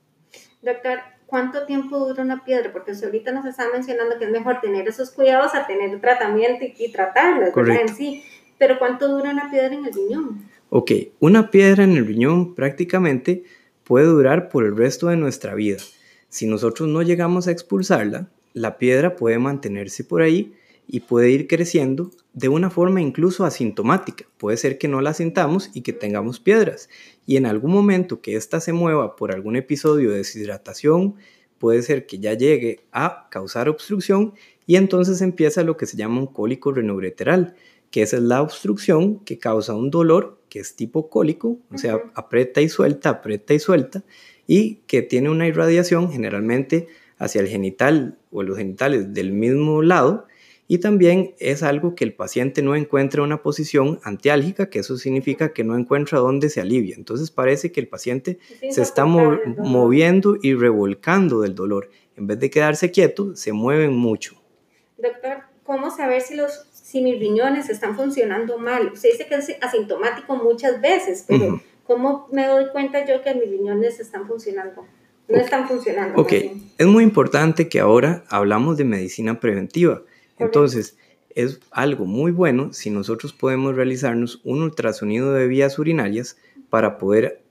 Doctor, 0.63 0.99
¿cuánto 1.27 1.67
tiempo 1.67 1.99
dura 2.07 2.23
una 2.23 2.45
piedra? 2.45 2.73
Porque 2.73 2.93
usted 2.93 3.07
ahorita 3.07 3.33
nos 3.33 3.47
está 3.47 3.65
mencionando 3.73 4.19
que 4.19 4.27
es 4.27 4.31
mejor 4.31 4.61
tener 4.61 4.87
esos 4.87 5.11
cuidados 5.11 5.55
a 5.55 5.67
tener 5.67 6.01
tratamiento 6.01 6.65
y, 6.65 6.75
y 6.79 6.93
tratarlas, 6.93 7.53
En 7.57 7.89
sí. 7.89 8.23
Pero 8.59 8.79
¿cuánto 8.79 9.09
dura 9.09 9.31
una 9.31 9.51
piedra 9.51 9.75
en 9.75 9.87
el 9.87 9.93
riñón? 9.93 10.51
Ok, 10.69 10.93
una 11.19 11.51
piedra 11.51 11.83
en 11.83 11.93
el 11.93 12.07
riñón 12.07 12.55
prácticamente 12.55 13.43
puede 13.85 14.07
durar 14.07 14.51
por 14.51 14.65
el 14.65 14.77
resto 14.77 15.09
de 15.09 15.17
nuestra 15.17 15.55
vida. 15.55 15.79
Si 16.29 16.47
nosotros 16.47 16.89
no 16.89 17.03
llegamos 17.03 17.49
a 17.49 17.51
expulsarla, 17.51 18.29
la 18.53 18.79
piedra 18.79 19.17
puede 19.17 19.39
mantenerse 19.39 20.05
por 20.05 20.23
ahí 20.23 20.55
y 20.87 21.01
puede 21.01 21.31
ir 21.31 21.47
creciendo 21.47 22.11
de 22.33 22.49
una 22.49 22.69
forma 22.69 23.01
incluso 23.01 23.45
asintomática. 23.45 24.25
Puede 24.39 24.57
ser 24.57 24.79
que 24.79 24.89
no 24.89 25.01
la 25.01 25.15
sintamos 25.15 25.71
y 25.73 25.83
que 25.83 25.93
tengamos 25.93 26.41
piedras. 26.41 26.89
Y 27.27 27.37
en 27.37 27.47
algún 27.47 27.71
momento 27.71 28.21
que 28.21 28.37
ésta 28.37 28.61
se 28.61 28.73
mueva 28.73 29.15
por 29.15 29.33
algún 29.33 29.57
episodio 29.57 30.11
de 30.11 30.19
deshidratación, 30.19 31.15
puede 31.59 31.83
ser 31.83 32.07
que 32.07 32.19
ya 32.19 32.35
llegue 32.35 32.81
a 32.91 33.29
causar 33.31 33.69
obstrucción 33.69 34.35
y 34.67 34.77
entonces 34.77 35.21
empieza 35.21 35.63
lo 35.63 35.77
que 35.77 35.87
se 35.87 35.97
llama 35.97 36.21
un 36.21 36.27
cólico 36.27 36.73
renogreteral, 36.73 37.55
que 37.91 38.03
esa 38.03 38.17
es 38.17 38.23
la 38.23 38.43
obstrucción 38.43 39.21
que 39.21 39.39
causa 39.39 39.75
un 39.75 39.91
dolor 39.91 40.41
que 40.49 40.59
es 40.59 40.75
tipo 40.75 41.09
cólico, 41.09 41.59
o 41.73 41.79
sea, 41.79 42.01
aprieta 42.15 42.61
y 42.61 42.69
suelta, 42.69 43.11
aprieta 43.11 43.55
y 43.55 43.61
suelta, 43.61 44.05
y 44.47 44.77
que 44.87 45.03
tiene 45.03 45.31
una 45.31 45.47
irradiación 45.47 46.11
generalmente 46.11 46.89
hacia 47.21 47.41
el 47.41 47.47
genital 47.47 48.19
o 48.33 48.43
los 48.43 48.59
genitales 48.59 49.15
del 49.15 49.31
mismo 49.31 49.83
lado 49.83 50.27
y 50.67 50.79
también 50.79 51.35
es 51.41 51.65
algo 51.65 51.97
que 51.97 52.05
el 52.05 52.15
paciente 52.15 52.63
no 52.63 52.77
encuentra 52.77 53.23
una 53.23 53.43
posición 53.43 53.99
antiálgica, 54.05 54.71
que 54.71 54.79
eso 54.79 54.97
significa 54.97 55.53
que 55.53 55.65
no 55.65 55.77
encuentra 55.77 56.21
dónde 56.21 56.49
se 56.49 56.61
alivia. 56.61 56.95
Entonces 56.97 57.33
parece 57.33 57.73
que 57.73 57.81
el 57.81 57.89
paciente 57.89 58.39
se 58.71 58.81
está 58.81 59.05
moviendo 59.05 60.37
y 60.41 60.55
revolcando 60.55 61.41
del 61.41 61.57
dolor. 61.57 61.91
En 62.17 62.29
vez 62.29 62.39
de 62.39 62.51
quedarse 62.51 62.93
quieto, 62.93 63.35
se 63.35 63.53
mueven 63.53 63.97
mucho. 63.97 64.41
Doctor, 64.97 65.39
¿cómo 65.65 65.91
saber 65.91 66.23
si, 66.23 66.37
los, 66.37 66.69
si 66.71 67.03
mis 67.03 67.19
riñones 67.19 67.69
están 67.69 67.97
funcionando 67.97 68.57
mal? 68.57 68.97
Se 68.97 69.09
dice 69.09 69.27
que 69.27 69.35
es 69.35 69.57
asintomático 69.61 70.37
muchas 70.37 70.81
veces, 70.81 71.25
pero 71.27 71.61
¿cómo 71.83 72.29
me 72.31 72.47
doy 72.47 72.69
cuenta 72.71 73.05
yo 73.05 73.23
que 73.23 73.35
mis 73.35 73.51
riñones 73.51 73.99
están 73.99 74.29
funcionando? 74.29 74.87
No 75.31 75.39
están 75.39 75.69
funcionando. 75.69 76.21
Ok, 76.21 76.33
es 76.79 76.87
muy 76.87 77.05
importante 77.05 77.69
que 77.69 77.81
ahora 77.81 78.25
hablamos 78.29 78.77
de 78.77 78.85
medicina 78.85 79.41
preventiva. 79.41 80.03
Entonces, 80.39 80.97
es 81.35 81.61
algo 81.71 82.07
muy 82.07 82.33
bueno 82.33 82.73
si 82.73 82.91
nosotros 82.91 83.33
podemos 83.33 83.77
realizarnos 83.77 84.41
un 84.45 84.63
ultrasonido 84.63 85.33
de 85.33 85.47
vías 85.47 85.79
urinarias 85.79 86.37
para 86.69 86.99
poder 86.99 87.43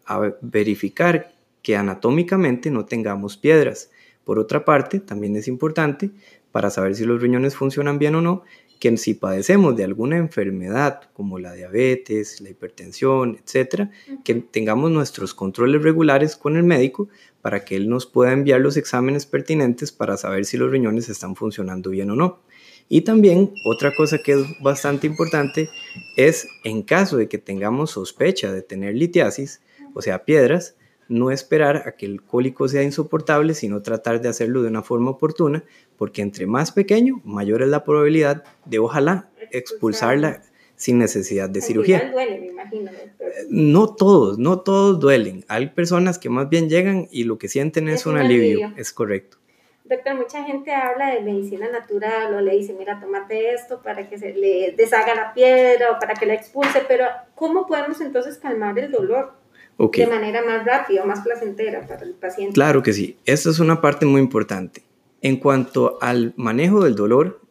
verificar 0.42 1.34
que 1.62 1.76
anatómicamente 1.76 2.72
no 2.72 2.86
tengamos 2.86 3.38
piedras. 3.38 3.92
Por 4.24 4.40
otra 4.40 4.66
parte, 4.66 5.00
también 5.00 5.36
es 5.36 5.48
importante 5.48 6.12
para 6.52 6.70
saber 6.70 6.96
si 6.96 7.06
los 7.06 7.22
riñones 7.22 7.56
funcionan 7.56 8.00
bien 8.00 8.16
o 8.16 8.22
no, 8.22 8.44
que 8.80 8.96
si 8.98 9.14
padecemos 9.14 9.76
de 9.76 9.84
alguna 9.84 10.18
enfermedad 10.18 11.02
como 11.14 11.38
la 11.38 11.54
diabetes, 11.54 12.40
la 12.42 12.50
hipertensión, 12.50 13.38
etcétera, 13.44 13.92
que 14.24 14.36
tengamos 14.36 14.90
nuestros 14.90 15.34
controles 15.34 15.84
regulares 15.84 16.38
con 16.38 16.56
el 16.56 16.64
médico 16.64 17.10
para 17.42 17.66
que 17.66 17.76
él 17.76 17.90
nos 17.90 18.06
pueda 18.06 18.32
enviar 18.32 18.62
los 18.62 18.78
exámenes 18.78 19.26
pertinentes 19.26 19.92
para 19.92 20.18
saber 20.18 20.46
si 20.46 20.58
los 20.58 20.72
riñones 20.72 21.10
están 21.10 21.36
funcionando 21.36 21.90
bien 21.90 22.10
o 22.12 22.16
no. 22.16 22.40
Y 22.88 23.02
también 23.02 23.52
otra 23.66 23.94
cosa 23.96 24.18
que 24.18 24.34
es 24.34 24.46
bastante 24.62 25.06
importante 25.06 25.70
es 26.18 26.48
en 26.64 26.82
caso 26.82 27.18
de 27.18 27.28
que 27.28 27.38
tengamos 27.38 27.92
sospecha 27.92 28.52
de 28.52 28.64
tener 28.64 28.96
litiasis, 28.96 29.62
o 29.94 30.02
sea, 30.02 30.26
piedras, 30.26 30.76
no 31.10 31.32
esperar 31.32 31.84
a 31.88 31.92
que 31.94 32.06
el 32.06 32.22
cólico 32.22 32.68
sea 32.70 32.84
insoportable, 32.84 33.54
sino 33.54 33.82
tratar 33.82 34.22
de 34.22 34.30
hacerlo 34.30 34.62
de 34.62 34.70
una 34.70 34.84
forma 34.84 35.12
oportuna, 35.12 35.64
porque 35.98 36.22
entre 36.22 36.48
más 36.48 36.72
pequeño, 36.72 37.20
mayor 37.26 37.62
es 37.62 37.68
la 37.68 37.84
probabilidad 37.84 38.44
de 38.66 38.80
ojalá 38.80 39.30
expulsarla 39.52 40.44
sin 40.76 40.98
necesidad 40.98 41.50
de 41.50 41.62
cirugía. 41.62 42.10
Duele, 42.12 42.40
me 42.40 42.48
imagino, 42.48 42.92
no 43.50 43.96
todos, 43.96 44.38
no 44.38 44.62
todos 44.62 45.00
duelen. 45.00 45.44
Hay 45.50 45.68
personas 45.68 46.18
que 46.18 46.30
más 46.30 46.48
bien 46.48 46.70
llegan 46.70 47.08
y 47.12 47.26
lo 47.26 47.38
que 47.38 47.50
sienten 47.50 47.90
es, 47.90 48.06
un, 48.06 48.18
alivio. 48.18 48.72
es 48.78 48.94
correcto. 48.94 49.38
Doctor, 49.84 50.16
mucha 50.16 50.44
gente 50.44 50.72
habla 50.72 51.16
de 51.16 51.22
medicina 51.22 51.68
natural 51.72 52.36
o 52.36 52.42
le 52.42 52.56
dice, 52.56 52.76
mira, 52.78 53.00
tómate 53.00 53.56
esto 53.56 53.82
para 53.82 54.08
que 54.08 54.20
se 54.20 54.36
le 54.36 54.74
deshaga 54.78 55.16
la 55.16 55.34
piedra 55.34 55.92
o 55.92 56.00
para 56.00 56.14
que 56.14 56.28
la 56.28 56.36
expulse, 56.36 56.84
pero 56.88 57.06
¿cómo 57.34 57.66
podemos 57.66 58.00
entonces 58.00 58.38
calmar 58.38 58.78
el 58.78 58.92
dolor? 58.92 59.39
De 59.80 60.08
manera 60.08 60.44
más 60.46 60.66
rápida, 60.66 61.06
más 61.06 61.22
placentera 61.22 61.88
para 61.88 62.04
el 62.04 62.14
paciente. 62.14 62.54
Claro 62.54 62.84
que 62.84 62.92
sí, 62.92 63.18
esta 63.26 63.50
es 63.50 63.60
una 63.60 63.80
parte 63.80 64.06
muy 64.06 64.20
importante. 64.20 64.84
En 65.22 65.38
cuanto 65.38 65.98
al 66.02 66.34
manejo 66.36 66.84
del 66.84 66.96
dolor, 66.96 67.42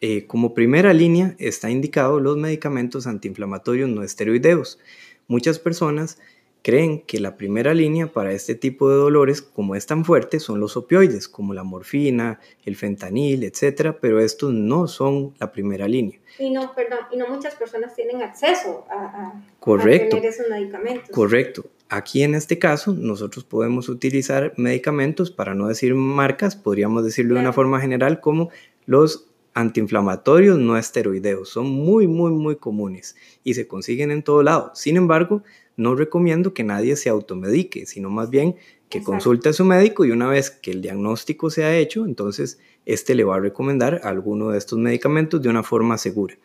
eh, 0.00 0.26
como 0.26 0.54
primera 0.54 0.92
línea 0.92 1.34
está 1.38 1.70
indicado 1.70 2.20
los 2.20 2.36
medicamentos 2.36 3.06
antiinflamatorios 3.06 3.88
no 3.88 4.02
esteroideos. 4.02 4.78
Muchas 5.26 5.58
personas 5.58 6.18
creen 6.62 7.00
que 7.00 7.20
la 7.20 7.36
primera 7.36 7.74
línea 7.74 8.06
para 8.06 8.32
este 8.32 8.54
tipo 8.54 8.88
de 8.88 8.96
dolores, 8.96 9.42
como 9.42 9.74
es 9.74 9.86
tan 9.86 10.04
fuerte, 10.04 10.40
son 10.40 10.60
los 10.60 10.76
opioides, 10.76 11.28
como 11.28 11.54
la 11.54 11.64
morfina, 11.64 12.40
el 12.64 12.76
fentanil, 12.76 13.42
etcétera, 13.44 13.98
pero 14.00 14.20
estos 14.20 14.52
no 14.52 14.86
son 14.86 15.34
la 15.38 15.52
primera 15.52 15.88
línea. 15.88 16.18
Y 16.38 16.50
no, 16.50 16.74
perdón, 16.74 17.00
y 17.10 17.16
no 17.16 17.28
muchas 17.28 17.56
personas 17.56 17.94
tienen 17.94 18.22
acceso 18.22 18.86
a, 18.90 19.34
tener 19.60 20.24
esos 20.24 20.48
medicamentos. 20.48 21.10
Correcto. 21.10 21.64
Aquí 21.88 22.22
en 22.22 22.34
este 22.34 22.58
caso, 22.58 22.94
nosotros 22.94 23.44
podemos 23.44 23.88
utilizar 23.90 24.54
medicamentos, 24.56 25.30
para 25.30 25.54
no 25.54 25.68
decir 25.68 25.94
marcas, 25.94 26.56
podríamos 26.56 27.04
decirlo 27.04 27.34
de 27.34 27.40
una 27.40 27.52
forma 27.52 27.80
general, 27.80 28.20
como 28.20 28.50
los 28.86 29.31
antiinflamatorios 29.54 30.58
no 30.58 30.76
esteroideos. 30.76 31.48
Son 31.48 31.68
muy, 31.68 32.06
muy, 32.06 32.32
muy 32.32 32.56
comunes 32.56 33.16
y 33.44 33.54
se 33.54 33.66
consiguen 33.66 34.10
en 34.10 34.22
todo 34.22 34.42
lado. 34.42 34.72
Sin 34.74 34.96
embargo, 34.96 35.42
no 35.76 35.94
recomiendo 35.94 36.54
que 36.54 36.64
nadie 36.64 36.96
se 36.96 37.08
automedique, 37.08 37.86
sino 37.86 38.10
más 38.10 38.30
bien 38.30 38.56
que 38.88 39.02
consulte 39.02 39.48
a 39.48 39.52
su 39.54 39.64
médico 39.64 40.04
y 40.04 40.10
una 40.10 40.28
vez 40.28 40.50
que 40.50 40.70
el 40.70 40.82
diagnóstico 40.82 41.48
se 41.48 41.64
ha 41.64 41.76
hecho, 41.76 42.04
entonces 42.04 42.58
este 42.84 43.14
le 43.14 43.24
va 43.24 43.36
a 43.36 43.40
recomendar 43.40 44.02
alguno 44.04 44.50
de 44.50 44.58
estos 44.58 44.78
medicamentos 44.78 45.40
de 45.40 45.48
una 45.48 45.62
forma 45.62 45.96
segura. 45.96 46.36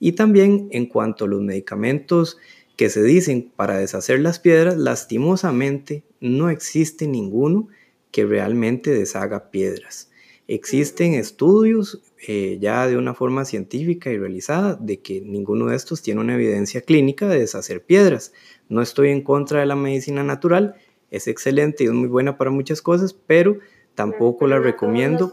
Y 0.00 0.12
también 0.12 0.68
en 0.72 0.86
cuanto 0.86 1.26
a 1.26 1.28
los 1.28 1.40
medicamentos 1.42 2.38
que 2.76 2.90
se 2.90 3.04
dicen 3.04 3.52
para 3.54 3.78
deshacer 3.78 4.18
las 4.18 4.40
piedras, 4.40 4.76
lastimosamente 4.76 6.02
no 6.20 6.50
existe 6.50 7.06
ninguno 7.06 7.68
que 8.10 8.26
realmente 8.26 8.90
deshaga 8.90 9.50
piedras. 9.50 10.10
Existen 10.48 11.14
estudios 11.14 12.02
eh, 12.24 12.58
ya 12.60 12.86
de 12.86 12.96
una 12.96 13.14
forma 13.14 13.44
científica 13.44 14.10
y 14.10 14.16
realizada 14.16 14.76
de 14.76 15.00
que 15.00 15.20
ninguno 15.20 15.66
de 15.66 15.76
estos 15.76 16.02
tiene 16.02 16.20
una 16.20 16.34
evidencia 16.34 16.80
clínica 16.82 17.26
de 17.26 17.40
deshacer 17.40 17.82
piedras. 17.82 18.32
No 18.68 18.80
estoy 18.80 19.10
en 19.10 19.22
contra 19.22 19.58
de 19.58 19.66
la 19.66 19.74
medicina 19.74 20.22
natural, 20.22 20.76
es 21.10 21.26
excelente 21.26 21.82
y 21.82 21.88
es 21.88 21.92
muy 21.92 22.08
buena 22.08 22.38
para 22.38 22.52
muchas 22.52 22.80
cosas, 22.80 23.12
pero 23.12 23.58
tampoco 23.96 24.46
la 24.46 24.60
recomiendo 24.60 25.32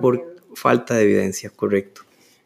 por 0.00 0.36
falta 0.54 0.94
de 0.94 1.02
evidencia, 1.02 1.50
correcto. 1.50 2.00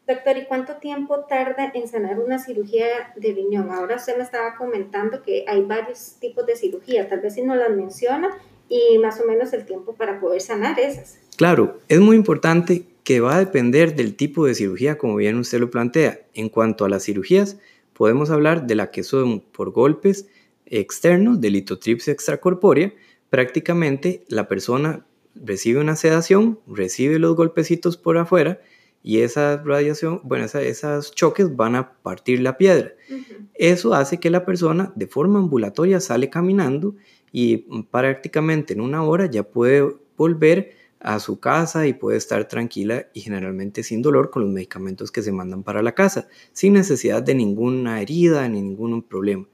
Doctor, 0.05 0.37
¿y 0.37 0.45
cuánto 0.47 0.75
tiempo 0.75 1.21
tarda 1.21 1.71
en 1.73 1.87
sanar 1.87 2.19
una 2.19 2.39
cirugía 2.39 3.13
de 3.15 3.31
riñón? 3.31 3.71
Ahora 3.71 3.95
usted 3.95 4.17
me 4.17 4.23
estaba 4.23 4.55
comentando 4.55 5.21
que 5.21 5.45
hay 5.47 5.61
varios 5.63 6.17
tipos 6.19 6.45
de 6.45 6.57
cirugía, 6.57 7.07
tal 7.07 7.21
vez 7.21 7.35
si 7.35 7.41
no 7.41 7.55
las 7.55 7.69
menciona, 7.71 8.29
y 8.67 8.97
más 8.99 9.21
o 9.21 9.25
menos 9.25 9.53
el 9.53 9.65
tiempo 9.65 9.95
para 9.95 10.19
poder 10.19 10.41
sanar 10.41 10.77
esas. 10.77 11.19
Claro, 11.37 11.79
es 11.87 11.99
muy 11.99 12.15
importante 12.15 12.85
que 13.07 13.21
va 13.21 13.37
a 13.37 13.39
depender 13.39 13.95
del 13.95 14.17
tipo 14.17 14.45
de 14.45 14.53
cirugía, 14.53 14.97
como 14.97 15.15
bien 15.15 15.37
usted 15.37 15.61
lo 15.61 15.71
plantea. 15.71 16.27
En 16.33 16.49
cuanto 16.49 16.83
a 16.83 16.89
las 16.89 17.03
cirugías, 17.03 17.57
podemos 17.93 18.31
hablar 18.31 18.67
de 18.67 18.75
la 18.75 18.91
que 18.91 19.01
son 19.01 19.39
por 19.39 19.71
golpes 19.71 20.27
externos 20.65 21.39
de 21.39 21.49
litotripsia 21.49 22.11
extracorpórea. 22.11 22.93
Prácticamente 23.29 24.25
la 24.27 24.49
persona 24.49 25.05
recibe 25.35 25.79
una 25.79 25.95
sedación, 25.95 26.59
recibe 26.67 27.17
los 27.17 27.37
golpecitos 27.37 27.95
por 27.95 28.17
afuera 28.17 28.59
y 29.01 29.19
esa 29.19 29.63
radiación, 29.63 30.19
bueno, 30.25 30.43
esos 30.43 31.15
choques 31.15 31.55
van 31.55 31.77
a 31.77 31.93
partir 32.01 32.41
la 32.41 32.57
piedra. 32.57 32.91
Eso 33.53 33.93
hace 33.93 34.19
que 34.19 34.29
la 34.29 34.43
persona 34.43 34.91
de 34.97 35.07
forma 35.07 35.39
ambulatoria 35.39 36.01
sale 36.01 36.29
caminando 36.29 36.97
y 37.31 37.59
prácticamente 37.89 38.73
en 38.73 38.81
una 38.81 39.01
hora 39.01 39.27
ya 39.27 39.43
puede 39.43 39.95
volver 40.17 40.75
a 40.99 41.19
su 41.19 41.39
casa 41.39 41.87
y 41.87 41.93
puede 41.93 42.17
estar 42.17 42.47
tranquila 42.47 43.07
y 43.13 43.21
generalmente 43.21 43.83
sin 43.83 44.01
dolor 44.01 44.29
con 44.29 44.43
los 44.43 44.51
medicamentos 44.51 45.11
que 45.11 45.21
se 45.21 45.31
mandan 45.31 45.63
para 45.63 45.81
la 45.81 45.93
casa, 45.93 46.27
sin 46.53 46.73
necesidad 46.73 47.21
de 47.21 47.35
ninguna 47.35 48.01
herida 48.01 48.47
ni 48.49 48.61
ningún 48.61 49.01
problema. 49.03 49.47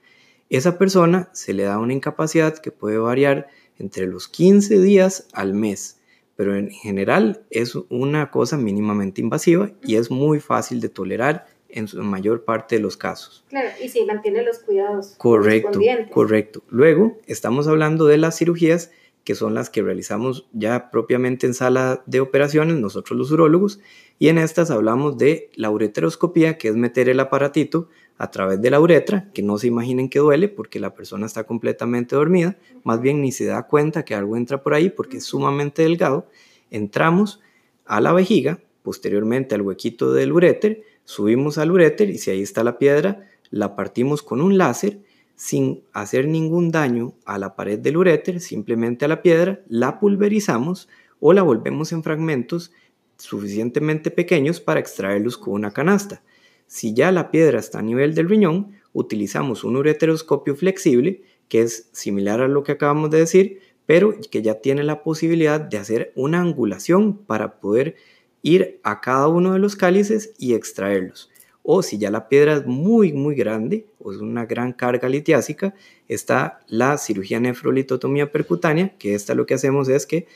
Esa 0.50 0.78
persona 0.78 1.30
se 1.34 1.54
le 1.54 1.64
da 1.64 1.80
una 1.80 1.94
incapacidad 1.94 2.58
que 2.58 2.72
puede 2.72 2.98
variar 2.98 3.48
entre 3.80 4.08
los 4.08 4.28
15 4.28 4.80
días 4.80 5.28
al 5.34 5.54
mes, 5.54 6.00
pero 6.36 6.56
en 6.56 6.70
general 6.70 7.44
es 7.50 7.76
una 7.90 8.32
cosa 8.32 8.58
mínimamente 8.58 9.22
invasiva 9.22 9.72
y 9.84 9.96
es 9.96 10.12
muy 10.12 10.40
fácil 10.40 10.80
de 10.80 10.90
tolerar 10.90 11.48
en 11.70 11.88
su 11.88 12.02
mayor 12.04 12.46
parte 12.46 12.76
de 12.76 12.82
los 12.82 12.98
casos. 12.98 13.44
Claro, 13.50 13.70
y 13.84 13.90
si 13.90 14.06
mantiene 14.06 14.44
los 14.44 14.60
cuidados. 14.60 15.16
Correcto, 15.18 15.80
correcto. 16.12 16.64
Luego 16.70 17.18
estamos 17.26 17.68
hablando 17.68 18.06
de 18.06 18.18
las 18.18 18.38
cirugías 18.38 18.92
que 19.24 19.36
son 19.36 19.54
las 19.54 19.70
que 19.70 19.82
realizamos 19.82 20.48
ya 20.52 20.92
propiamente 20.92 21.48
en 21.48 21.54
sala 21.54 22.04
de 22.06 22.20
operaciones, 22.20 22.78
nosotros 22.78 23.18
los 23.18 23.32
urólogos, 23.32 23.80
y 24.20 24.28
en 24.28 24.38
estas 24.38 24.70
hablamos 24.70 25.18
de 25.18 25.50
la 25.56 25.72
ureteroscopía, 25.72 26.58
que 26.58 26.68
es 26.68 26.76
meter 26.76 27.10
el 27.10 27.20
aparatito 27.20 27.90
a 28.18 28.32
través 28.32 28.62
de 28.62 28.70
la 28.70 28.80
uretra, 28.80 29.32
que 29.34 29.42
no 29.42 29.58
se 29.58 29.68
imaginen 29.68 30.10
que 30.10 30.20
duele 30.20 30.50
porque 30.50 30.80
la 30.80 30.94
persona 30.94 31.26
está 31.26 31.46
completamente 31.46 32.16
dormida, 32.16 32.58
más 32.84 33.02
bien 33.02 33.22
ni 33.22 33.32
se 33.32 33.46
da 33.46 33.64
cuenta 33.64 34.06
que 34.06 34.14
algo 34.16 34.38
entra 34.38 34.62
por 34.62 34.74
ahí 34.74 34.90
porque 34.90 35.18
es 35.18 35.24
sumamente 35.24 35.84
delgado, 35.84 36.28
entramos 36.70 37.40
a 37.86 38.02
la 38.02 38.14
vejiga, 38.14 38.60
posteriormente 38.84 39.56
al 39.56 39.62
huequito 39.62 40.14
del 40.14 40.32
uréter, 40.32 40.84
subimos 41.06 41.58
al 41.58 41.72
uréter 41.72 42.10
y 42.10 42.18
si 42.18 42.32
ahí 42.32 42.42
está 42.42 42.64
la 42.64 42.78
piedra, 42.78 43.30
la 43.50 43.76
partimos 43.76 44.22
con 44.22 44.42
un 44.42 44.58
láser 44.58 45.00
sin 45.36 45.84
hacer 45.94 46.28
ningún 46.28 46.72
daño 46.72 47.14
a 47.26 47.38
la 47.38 47.56
pared 47.56 47.80
del 47.80 47.98
uréter, 47.98 48.40
simplemente 48.40 49.06
a 49.06 49.08
la 49.08 49.22
piedra, 49.22 49.62
la 49.68 50.00
pulverizamos 50.00 50.90
o 51.20 51.34
la 51.34 51.42
volvemos 51.42 51.92
en 51.92 52.04
fragmentos 52.04 52.72
suficientemente 53.18 54.12
pequeños 54.12 54.60
para 54.60 54.80
extraerlos 54.80 55.38
con 55.38 55.54
una 55.54 55.72
canasta. 55.72 56.24
Si 56.68 56.94
ya 56.94 57.12
la 57.12 57.32
piedra 57.32 57.60
está 57.60 57.80
a 57.80 57.84
nivel 57.84 58.16
del 58.16 58.30
riñón, 58.30 58.72
utilizamos 58.94 59.64
un 59.64 59.76
ureteroscopio 59.76 60.56
flexible, 60.56 61.24
que 61.48 61.62
es 61.62 61.90
similar 61.92 62.42
a 62.42 62.48
lo 62.48 62.64
que 62.64 62.74
acabamos 62.74 63.12
de 63.12 63.20
decir, 63.20 63.60
pero 63.86 64.16
que 64.32 64.42
ya 64.42 64.56
tiene 64.56 64.84
la 64.84 65.04
posibilidad 65.04 65.60
de 65.60 65.78
hacer 65.78 66.14
una 66.16 66.40
angulación 66.40 67.18
para 67.18 67.60
poder 67.60 67.96
ir 68.42 68.80
a 68.84 69.02
cada 69.02 69.28
uno 69.28 69.54
de 69.54 69.60
los 69.60 69.76
cálices 69.76 70.34
y 70.38 70.54
extraerlos. 70.54 71.30
O 71.64 71.82
si 71.82 71.98
ya 71.98 72.12
la 72.12 72.28
piedra 72.28 72.54
es 72.54 72.66
muy, 72.66 73.14
muy 73.14 73.36
grande 73.36 73.88
o 74.00 74.12
es 74.12 74.20
una 74.20 74.46
gran 74.46 74.74
carga 74.74 75.10
litiásica, 75.10 75.74
está 76.08 76.60
la 76.68 76.98
cirugía 76.98 77.40
nefrolitotomía 77.40 78.32
percutánea, 78.32 78.96
que 79.00 79.16
esta 79.16 79.34
lo 79.34 79.46
que 79.46 79.54
hacemos 79.54 79.88
es 79.88 80.06
que 80.06 80.28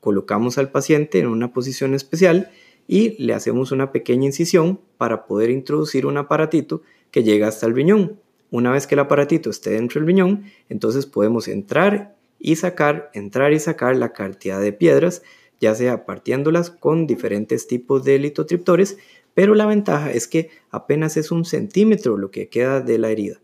colocamos 0.00 0.58
al 0.58 0.70
paciente 0.70 1.18
en 1.18 1.26
una 1.26 1.52
posición 1.52 1.94
especial 1.94 2.50
y 2.86 3.20
le 3.22 3.34
hacemos 3.34 3.72
una 3.72 3.90
pequeña 3.90 4.26
incisión 4.26 4.80
para 4.98 5.26
poder 5.26 5.50
introducir 5.50 6.06
un 6.06 6.18
aparatito 6.18 6.82
que 7.10 7.24
llega 7.24 7.48
hasta 7.48 7.66
el 7.66 7.74
riñón. 7.74 8.20
Una 8.50 8.70
vez 8.70 8.86
que 8.86 8.94
el 8.94 9.00
aparatito 9.00 9.50
esté 9.50 9.70
dentro 9.70 10.00
del 10.00 10.06
riñón, 10.06 10.44
entonces 10.68 11.06
podemos 11.06 11.48
entrar 11.48 12.14
y 12.38 12.56
sacar, 12.56 13.10
entrar 13.14 13.52
y 13.52 13.58
sacar 13.58 13.96
la 13.96 14.12
cantidad 14.12 14.60
de 14.60 14.72
piedras, 14.72 15.22
ya 15.60 15.74
sea 15.74 16.04
partiéndolas 16.04 16.70
con 16.70 17.06
diferentes 17.06 17.66
tipos 17.66 18.04
de 18.04 18.18
litotriptores, 18.18 18.98
pero 19.36 19.54
la 19.54 19.66
ventaja 19.66 20.10
es 20.12 20.28
que 20.28 20.48
apenas 20.70 21.18
es 21.18 21.30
un 21.30 21.44
centímetro 21.44 22.16
lo 22.16 22.30
que 22.30 22.48
queda 22.48 22.80
de 22.80 22.96
la 22.96 23.10
herida. 23.10 23.38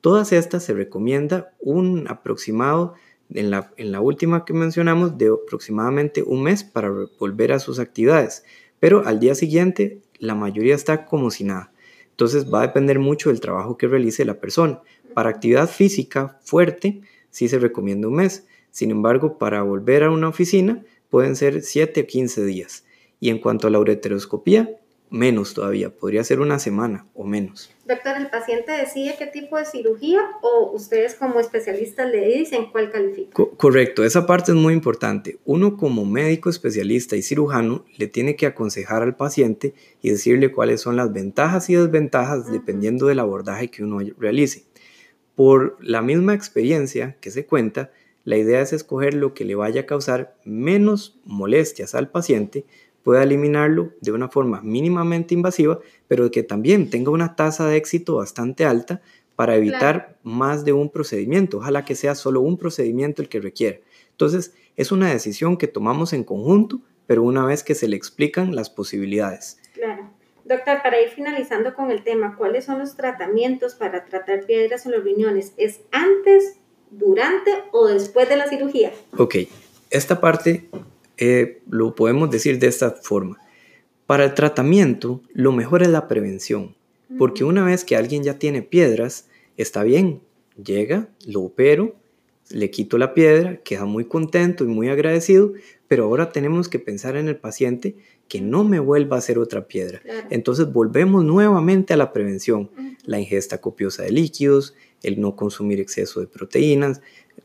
Todas 0.00 0.32
estas 0.32 0.64
se 0.64 0.74
recomienda 0.74 1.54
un 1.60 2.08
aproximado 2.08 2.94
en 3.30 3.52
la, 3.52 4.00
última 4.00 4.44
que 4.44 4.52
mencionamos 4.52 5.18
de 5.18 5.28
aproximadamente 5.28 6.24
un 6.24 6.42
mes 6.42 6.64
para 6.64 6.92
volver 7.20 7.52
a 7.52 7.60
sus 7.60 7.78
actividades, 7.78 8.42
pero 8.80 9.06
al 9.06 9.20
día 9.20 9.36
siguiente 9.36 10.00
la 10.18 10.34
mayoría 10.34 10.74
está 10.74 11.04
como 11.04 11.30
si 11.30 11.44
nada. 11.44 11.70
Entonces 12.10 12.52
va 12.52 12.62
a 12.62 12.66
depender 12.66 12.98
mucho 12.98 13.28
del 13.28 13.38
trabajo 13.38 13.78
que 13.78 13.86
realice 13.86 14.24
la 14.24 14.40
persona. 14.40 14.82
Para 15.14 15.30
actividad 15.30 15.70
física 15.70 16.40
fuerte 16.42 17.02
sí 17.30 17.46
se 17.46 17.60
recomienda 17.60 18.08
un 18.08 18.14
mes. 18.14 18.48
Sin 18.72 18.90
embargo, 18.90 19.38
para 19.38 19.62
volver 19.62 20.02
a 20.02 20.10
una 20.10 20.28
oficina 20.28 20.84
pueden 21.08 21.36
ser 21.36 21.62
7 21.62 22.00
o 22.00 22.06
15 22.08 22.44
días. 22.44 22.84
Y 23.20 23.30
en 23.30 23.38
cuanto 23.38 23.68
a 23.68 23.70
la 23.70 23.78
ureteroscopía, 23.78 24.76
menos 25.10 25.54
todavía, 25.54 25.90
podría 25.90 26.24
ser 26.24 26.40
una 26.40 26.58
semana 26.58 27.06
o 27.14 27.24
menos. 27.24 27.70
Doctor, 27.86 28.16
¿el 28.16 28.28
paciente 28.28 28.72
decide 28.72 29.14
qué 29.18 29.26
tipo 29.26 29.56
de 29.56 29.64
cirugía 29.64 30.20
o 30.42 30.72
ustedes 30.72 31.14
como 31.14 31.38
especialistas 31.38 32.10
le 32.10 32.26
dicen 32.26 32.66
cuál 32.72 32.90
califica? 32.90 33.32
correcto, 33.56 34.04
esa 34.04 34.26
parte 34.26 34.52
es 34.52 34.56
muy 34.56 34.74
importante. 34.74 35.38
Uno 35.44 35.76
como 35.76 36.04
médico 36.04 36.50
especialista 36.50 37.16
y 37.16 37.22
cirujano 37.22 37.84
le 37.96 38.08
tiene 38.08 38.36
que 38.36 38.46
aconsejar 38.46 39.02
al 39.02 39.16
paciente 39.16 39.74
y 40.02 40.10
decirle 40.10 40.52
cuáles 40.52 40.80
son 40.80 40.96
las 40.96 41.12
ventajas 41.12 41.70
y 41.70 41.74
desventajas 41.74 42.50
dependiendo 42.50 43.06
del 43.06 43.20
abordaje 43.20 43.70
que 43.70 43.84
uno 43.84 44.00
realice. 44.18 44.64
Por 45.34 45.76
la 45.80 46.02
misma 46.02 46.34
experiencia 46.34 47.16
que 47.20 47.30
se 47.30 47.46
cuenta, 47.46 47.90
la 48.24 48.36
idea 48.36 48.60
es 48.60 48.72
escoger 48.72 49.14
lo 49.14 49.34
que 49.34 49.44
le 49.44 49.54
vaya 49.54 49.82
a 49.82 49.86
causar 49.86 50.36
menos 50.44 51.20
molestias 51.24 51.94
al 51.94 52.10
paciente 52.10 52.64
pueda 53.06 53.22
eliminarlo 53.22 53.92
de 54.00 54.10
una 54.10 54.28
forma 54.28 54.62
mínimamente 54.62 55.32
invasiva, 55.32 55.78
pero 56.08 56.28
que 56.32 56.42
también 56.42 56.90
tenga 56.90 57.12
una 57.12 57.36
tasa 57.36 57.68
de 57.68 57.76
éxito 57.76 58.16
bastante 58.16 58.64
alta 58.64 59.00
para 59.36 59.54
evitar 59.54 60.18
más 60.24 60.64
de 60.64 60.72
un 60.72 60.90
procedimiento. 60.90 61.58
Ojalá 61.58 61.84
que 61.84 61.94
sea 61.94 62.16
solo 62.16 62.40
un 62.40 62.58
procedimiento 62.58 63.22
el 63.22 63.28
que 63.28 63.38
requiera. 63.38 63.78
Entonces, 64.10 64.54
es 64.74 64.90
una 64.90 65.08
decisión 65.08 65.56
que 65.56 65.68
tomamos 65.68 66.12
en 66.14 66.24
conjunto, 66.24 66.80
pero 67.06 67.22
una 67.22 67.46
vez 67.46 67.62
que 67.62 67.76
se 67.76 67.86
le 67.86 67.94
explican 67.94 68.56
las 68.56 68.70
posibilidades. 68.70 69.60
Claro. 69.72 70.10
Doctor, 70.44 70.82
para 70.82 71.00
ir 71.00 71.10
finalizando 71.10 71.74
con 71.74 71.92
el 71.92 72.02
tema, 72.02 72.34
¿cuáles 72.36 72.64
son 72.64 72.80
los 72.80 72.96
tratamientos 72.96 73.76
para 73.76 74.04
tratar 74.04 74.46
piedras 74.46 74.84
en 74.84 74.90
los 74.90 75.04
riñones? 75.04 75.52
¿Es 75.56 75.78
antes, 75.92 76.56
durante 76.90 77.52
o 77.70 77.86
después 77.86 78.28
de 78.28 78.36
la 78.36 78.48
cirugía? 78.48 78.90
Ok, 79.16 79.36
esta 79.90 80.20
parte 80.20 80.68
eh, 81.18 81.62
lo 81.68 81.94
podemos 81.94 82.30
decir 82.30 82.58
de 82.58 82.66
esta 82.66 82.90
forma. 82.90 83.38
Para 84.06 84.24
el 84.24 84.34
tratamiento, 84.34 85.22
lo 85.32 85.52
mejor 85.52 85.82
es 85.82 85.88
la 85.88 86.08
prevención, 86.08 86.76
porque 87.18 87.44
una 87.44 87.64
vez 87.64 87.84
que 87.84 87.96
alguien 87.96 88.22
ya 88.22 88.38
tiene 88.38 88.62
piedras, 88.62 89.28
está 89.56 89.82
bien, 89.82 90.22
llega, 90.62 91.08
lo 91.26 91.42
opero, 91.42 91.96
le 92.50 92.70
quito 92.70 92.98
la 92.98 93.14
piedra, 93.14 93.60
queda 93.64 93.84
muy 93.84 94.04
contento 94.04 94.64
y 94.64 94.68
muy 94.68 94.88
agradecido, 94.88 95.52
pero 95.88 96.04
ahora 96.04 96.30
tenemos 96.30 96.68
que 96.68 96.78
pensar 96.78 97.16
en 97.16 97.28
el 97.28 97.36
paciente 97.36 97.96
que 98.28 98.40
no 98.40 98.64
me 98.64 98.78
vuelva 98.78 99.16
a 99.16 99.18
hacer 99.18 99.38
otra 99.38 99.66
piedra. 99.66 100.00
Entonces 100.30 100.72
volvemos 100.72 101.24
nuevamente 101.24 101.94
a 101.94 101.96
la 101.96 102.12
prevención, 102.12 102.70
la 103.04 103.18
ingesta 103.20 103.60
copiosa 103.60 104.02
de 104.02 104.10
líquidos, 104.10 104.74
el 105.02 105.20
no 105.20 105.36
consumir 105.36 105.80
exceso 105.80 106.20
de 106.20 106.26
proteínas, 106.26 107.00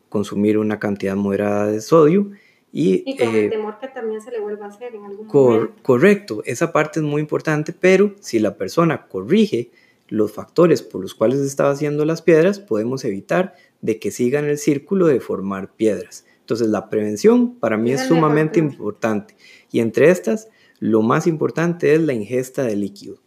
consumir 0.10 0.58
una 0.58 0.80
cantidad 0.80 1.16
moderada 1.16 1.68
de 1.68 1.82
sodio 1.82 2.32
y, 2.74 3.18
con 3.18 3.36
el 3.36 3.46
eh, 3.46 3.50
temor 3.50 3.80
que 3.80 3.88
también 3.90 4.22
se 4.22 4.32
le 4.32 4.40
vuelva 4.40 4.66
a 4.66 4.70
hacer 4.70 4.96
en 4.96 5.04
algún 5.04 5.28
momento. 5.28 5.74
Correcto, 5.82 6.42
esa 6.46 6.72
parte 6.72 7.00
es 7.00 7.06
muy 7.06 7.22
importante, 7.22 7.74
pero 7.74 8.16
si 8.22 8.40
la 8.40 8.56
persona 8.56 9.08
corrige 9.08 9.72
los 10.08 10.32
factores 10.32 10.82
por 10.82 11.02
los 11.02 11.14
cuales 11.16 11.40
estaba 11.40 11.72
haciendo 11.72 12.06
las 12.06 12.22
piedras, 12.22 12.60
podemos 12.60 13.04
evitar 13.06 13.56
de 13.82 14.00
que 14.00 14.12
sigan 14.12 14.46
el 14.46 14.58
círculo 14.58 15.08
de 15.08 15.20
formar 15.20 15.74
piedras. 15.74 16.26
Entonces 16.40 16.68
la 16.68 16.90
prevención 16.90 17.56
para 17.56 17.78
mí 17.78 17.92
es, 17.92 18.02
sumamente 18.02 18.60
importante 18.60 19.36
y 19.72 19.80
entre 19.80 20.10
estas 20.10 20.50
lo 20.80 21.02
más 21.02 21.28
importante 21.28 21.94
es 21.94 22.02
la 22.02 22.14
ingesta 22.14 22.64
de 22.64 22.76
líquido. 22.76 23.18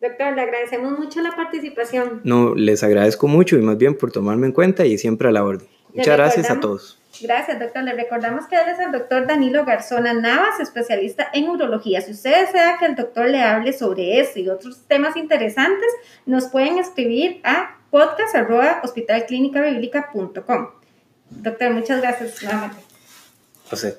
Doctor, 0.00 0.34
le 0.34 0.42
agradecemos 0.42 0.98
mucho 0.98 1.20
la 1.22 1.34
participación. 1.34 2.20
No, 2.24 2.54
les 2.54 2.82
agradezco 2.82 3.28
mucho 3.28 3.56
y 3.56 3.62
más 3.62 3.78
bien 3.78 3.96
por 3.96 4.12
tomarme 4.12 4.46
en 4.46 4.52
cuenta 4.52 4.84
y 4.84 4.98
siempre 4.98 5.28
a 5.28 5.30
la 5.32 5.44
orden. 5.44 5.68
Muchas 5.94 6.16
gracias 6.16 6.50
a 6.50 6.60
todos. 6.60 6.98
Gracias, 7.20 7.60
doctor. 7.60 7.84
Le 7.84 7.92
recordamos 7.92 8.46
que 8.46 8.56
él 8.56 8.68
es 8.68 8.80
el 8.80 8.90
doctor 8.90 9.26
Danilo 9.26 9.64
Garzona 9.64 10.12
Navas, 10.12 10.58
especialista 10.60 11.28
en 11.32 11.48
urología. 11.48 12.00
Si 12.00 12.10
usted 12.10 12.46
desea 12.46 12.78
que 12.78 12.86
el 12.86 12.96
doctor 12.96 13.28
le 13.28 13.40
hable 13.42 13.72
sobre 13.72 14.18
eso 14.20 14.40
y 14.40 14.48
otros 14.48 14.82
temas 14.88 15.16
interesantes, 15.16 15.88
nos 16.26 16.46
pueden 16.46 16.78
escribir 16.78 17.40
a 17.44 17.78
podcast.hospitalclinicabiblica.com. 17.90 20.70
Doctor, 21.30 21.70
muchas 21.72 22.00
gracias 22.00 22.42
nuevamente. 22.42 22.82
José. 23.70 23.96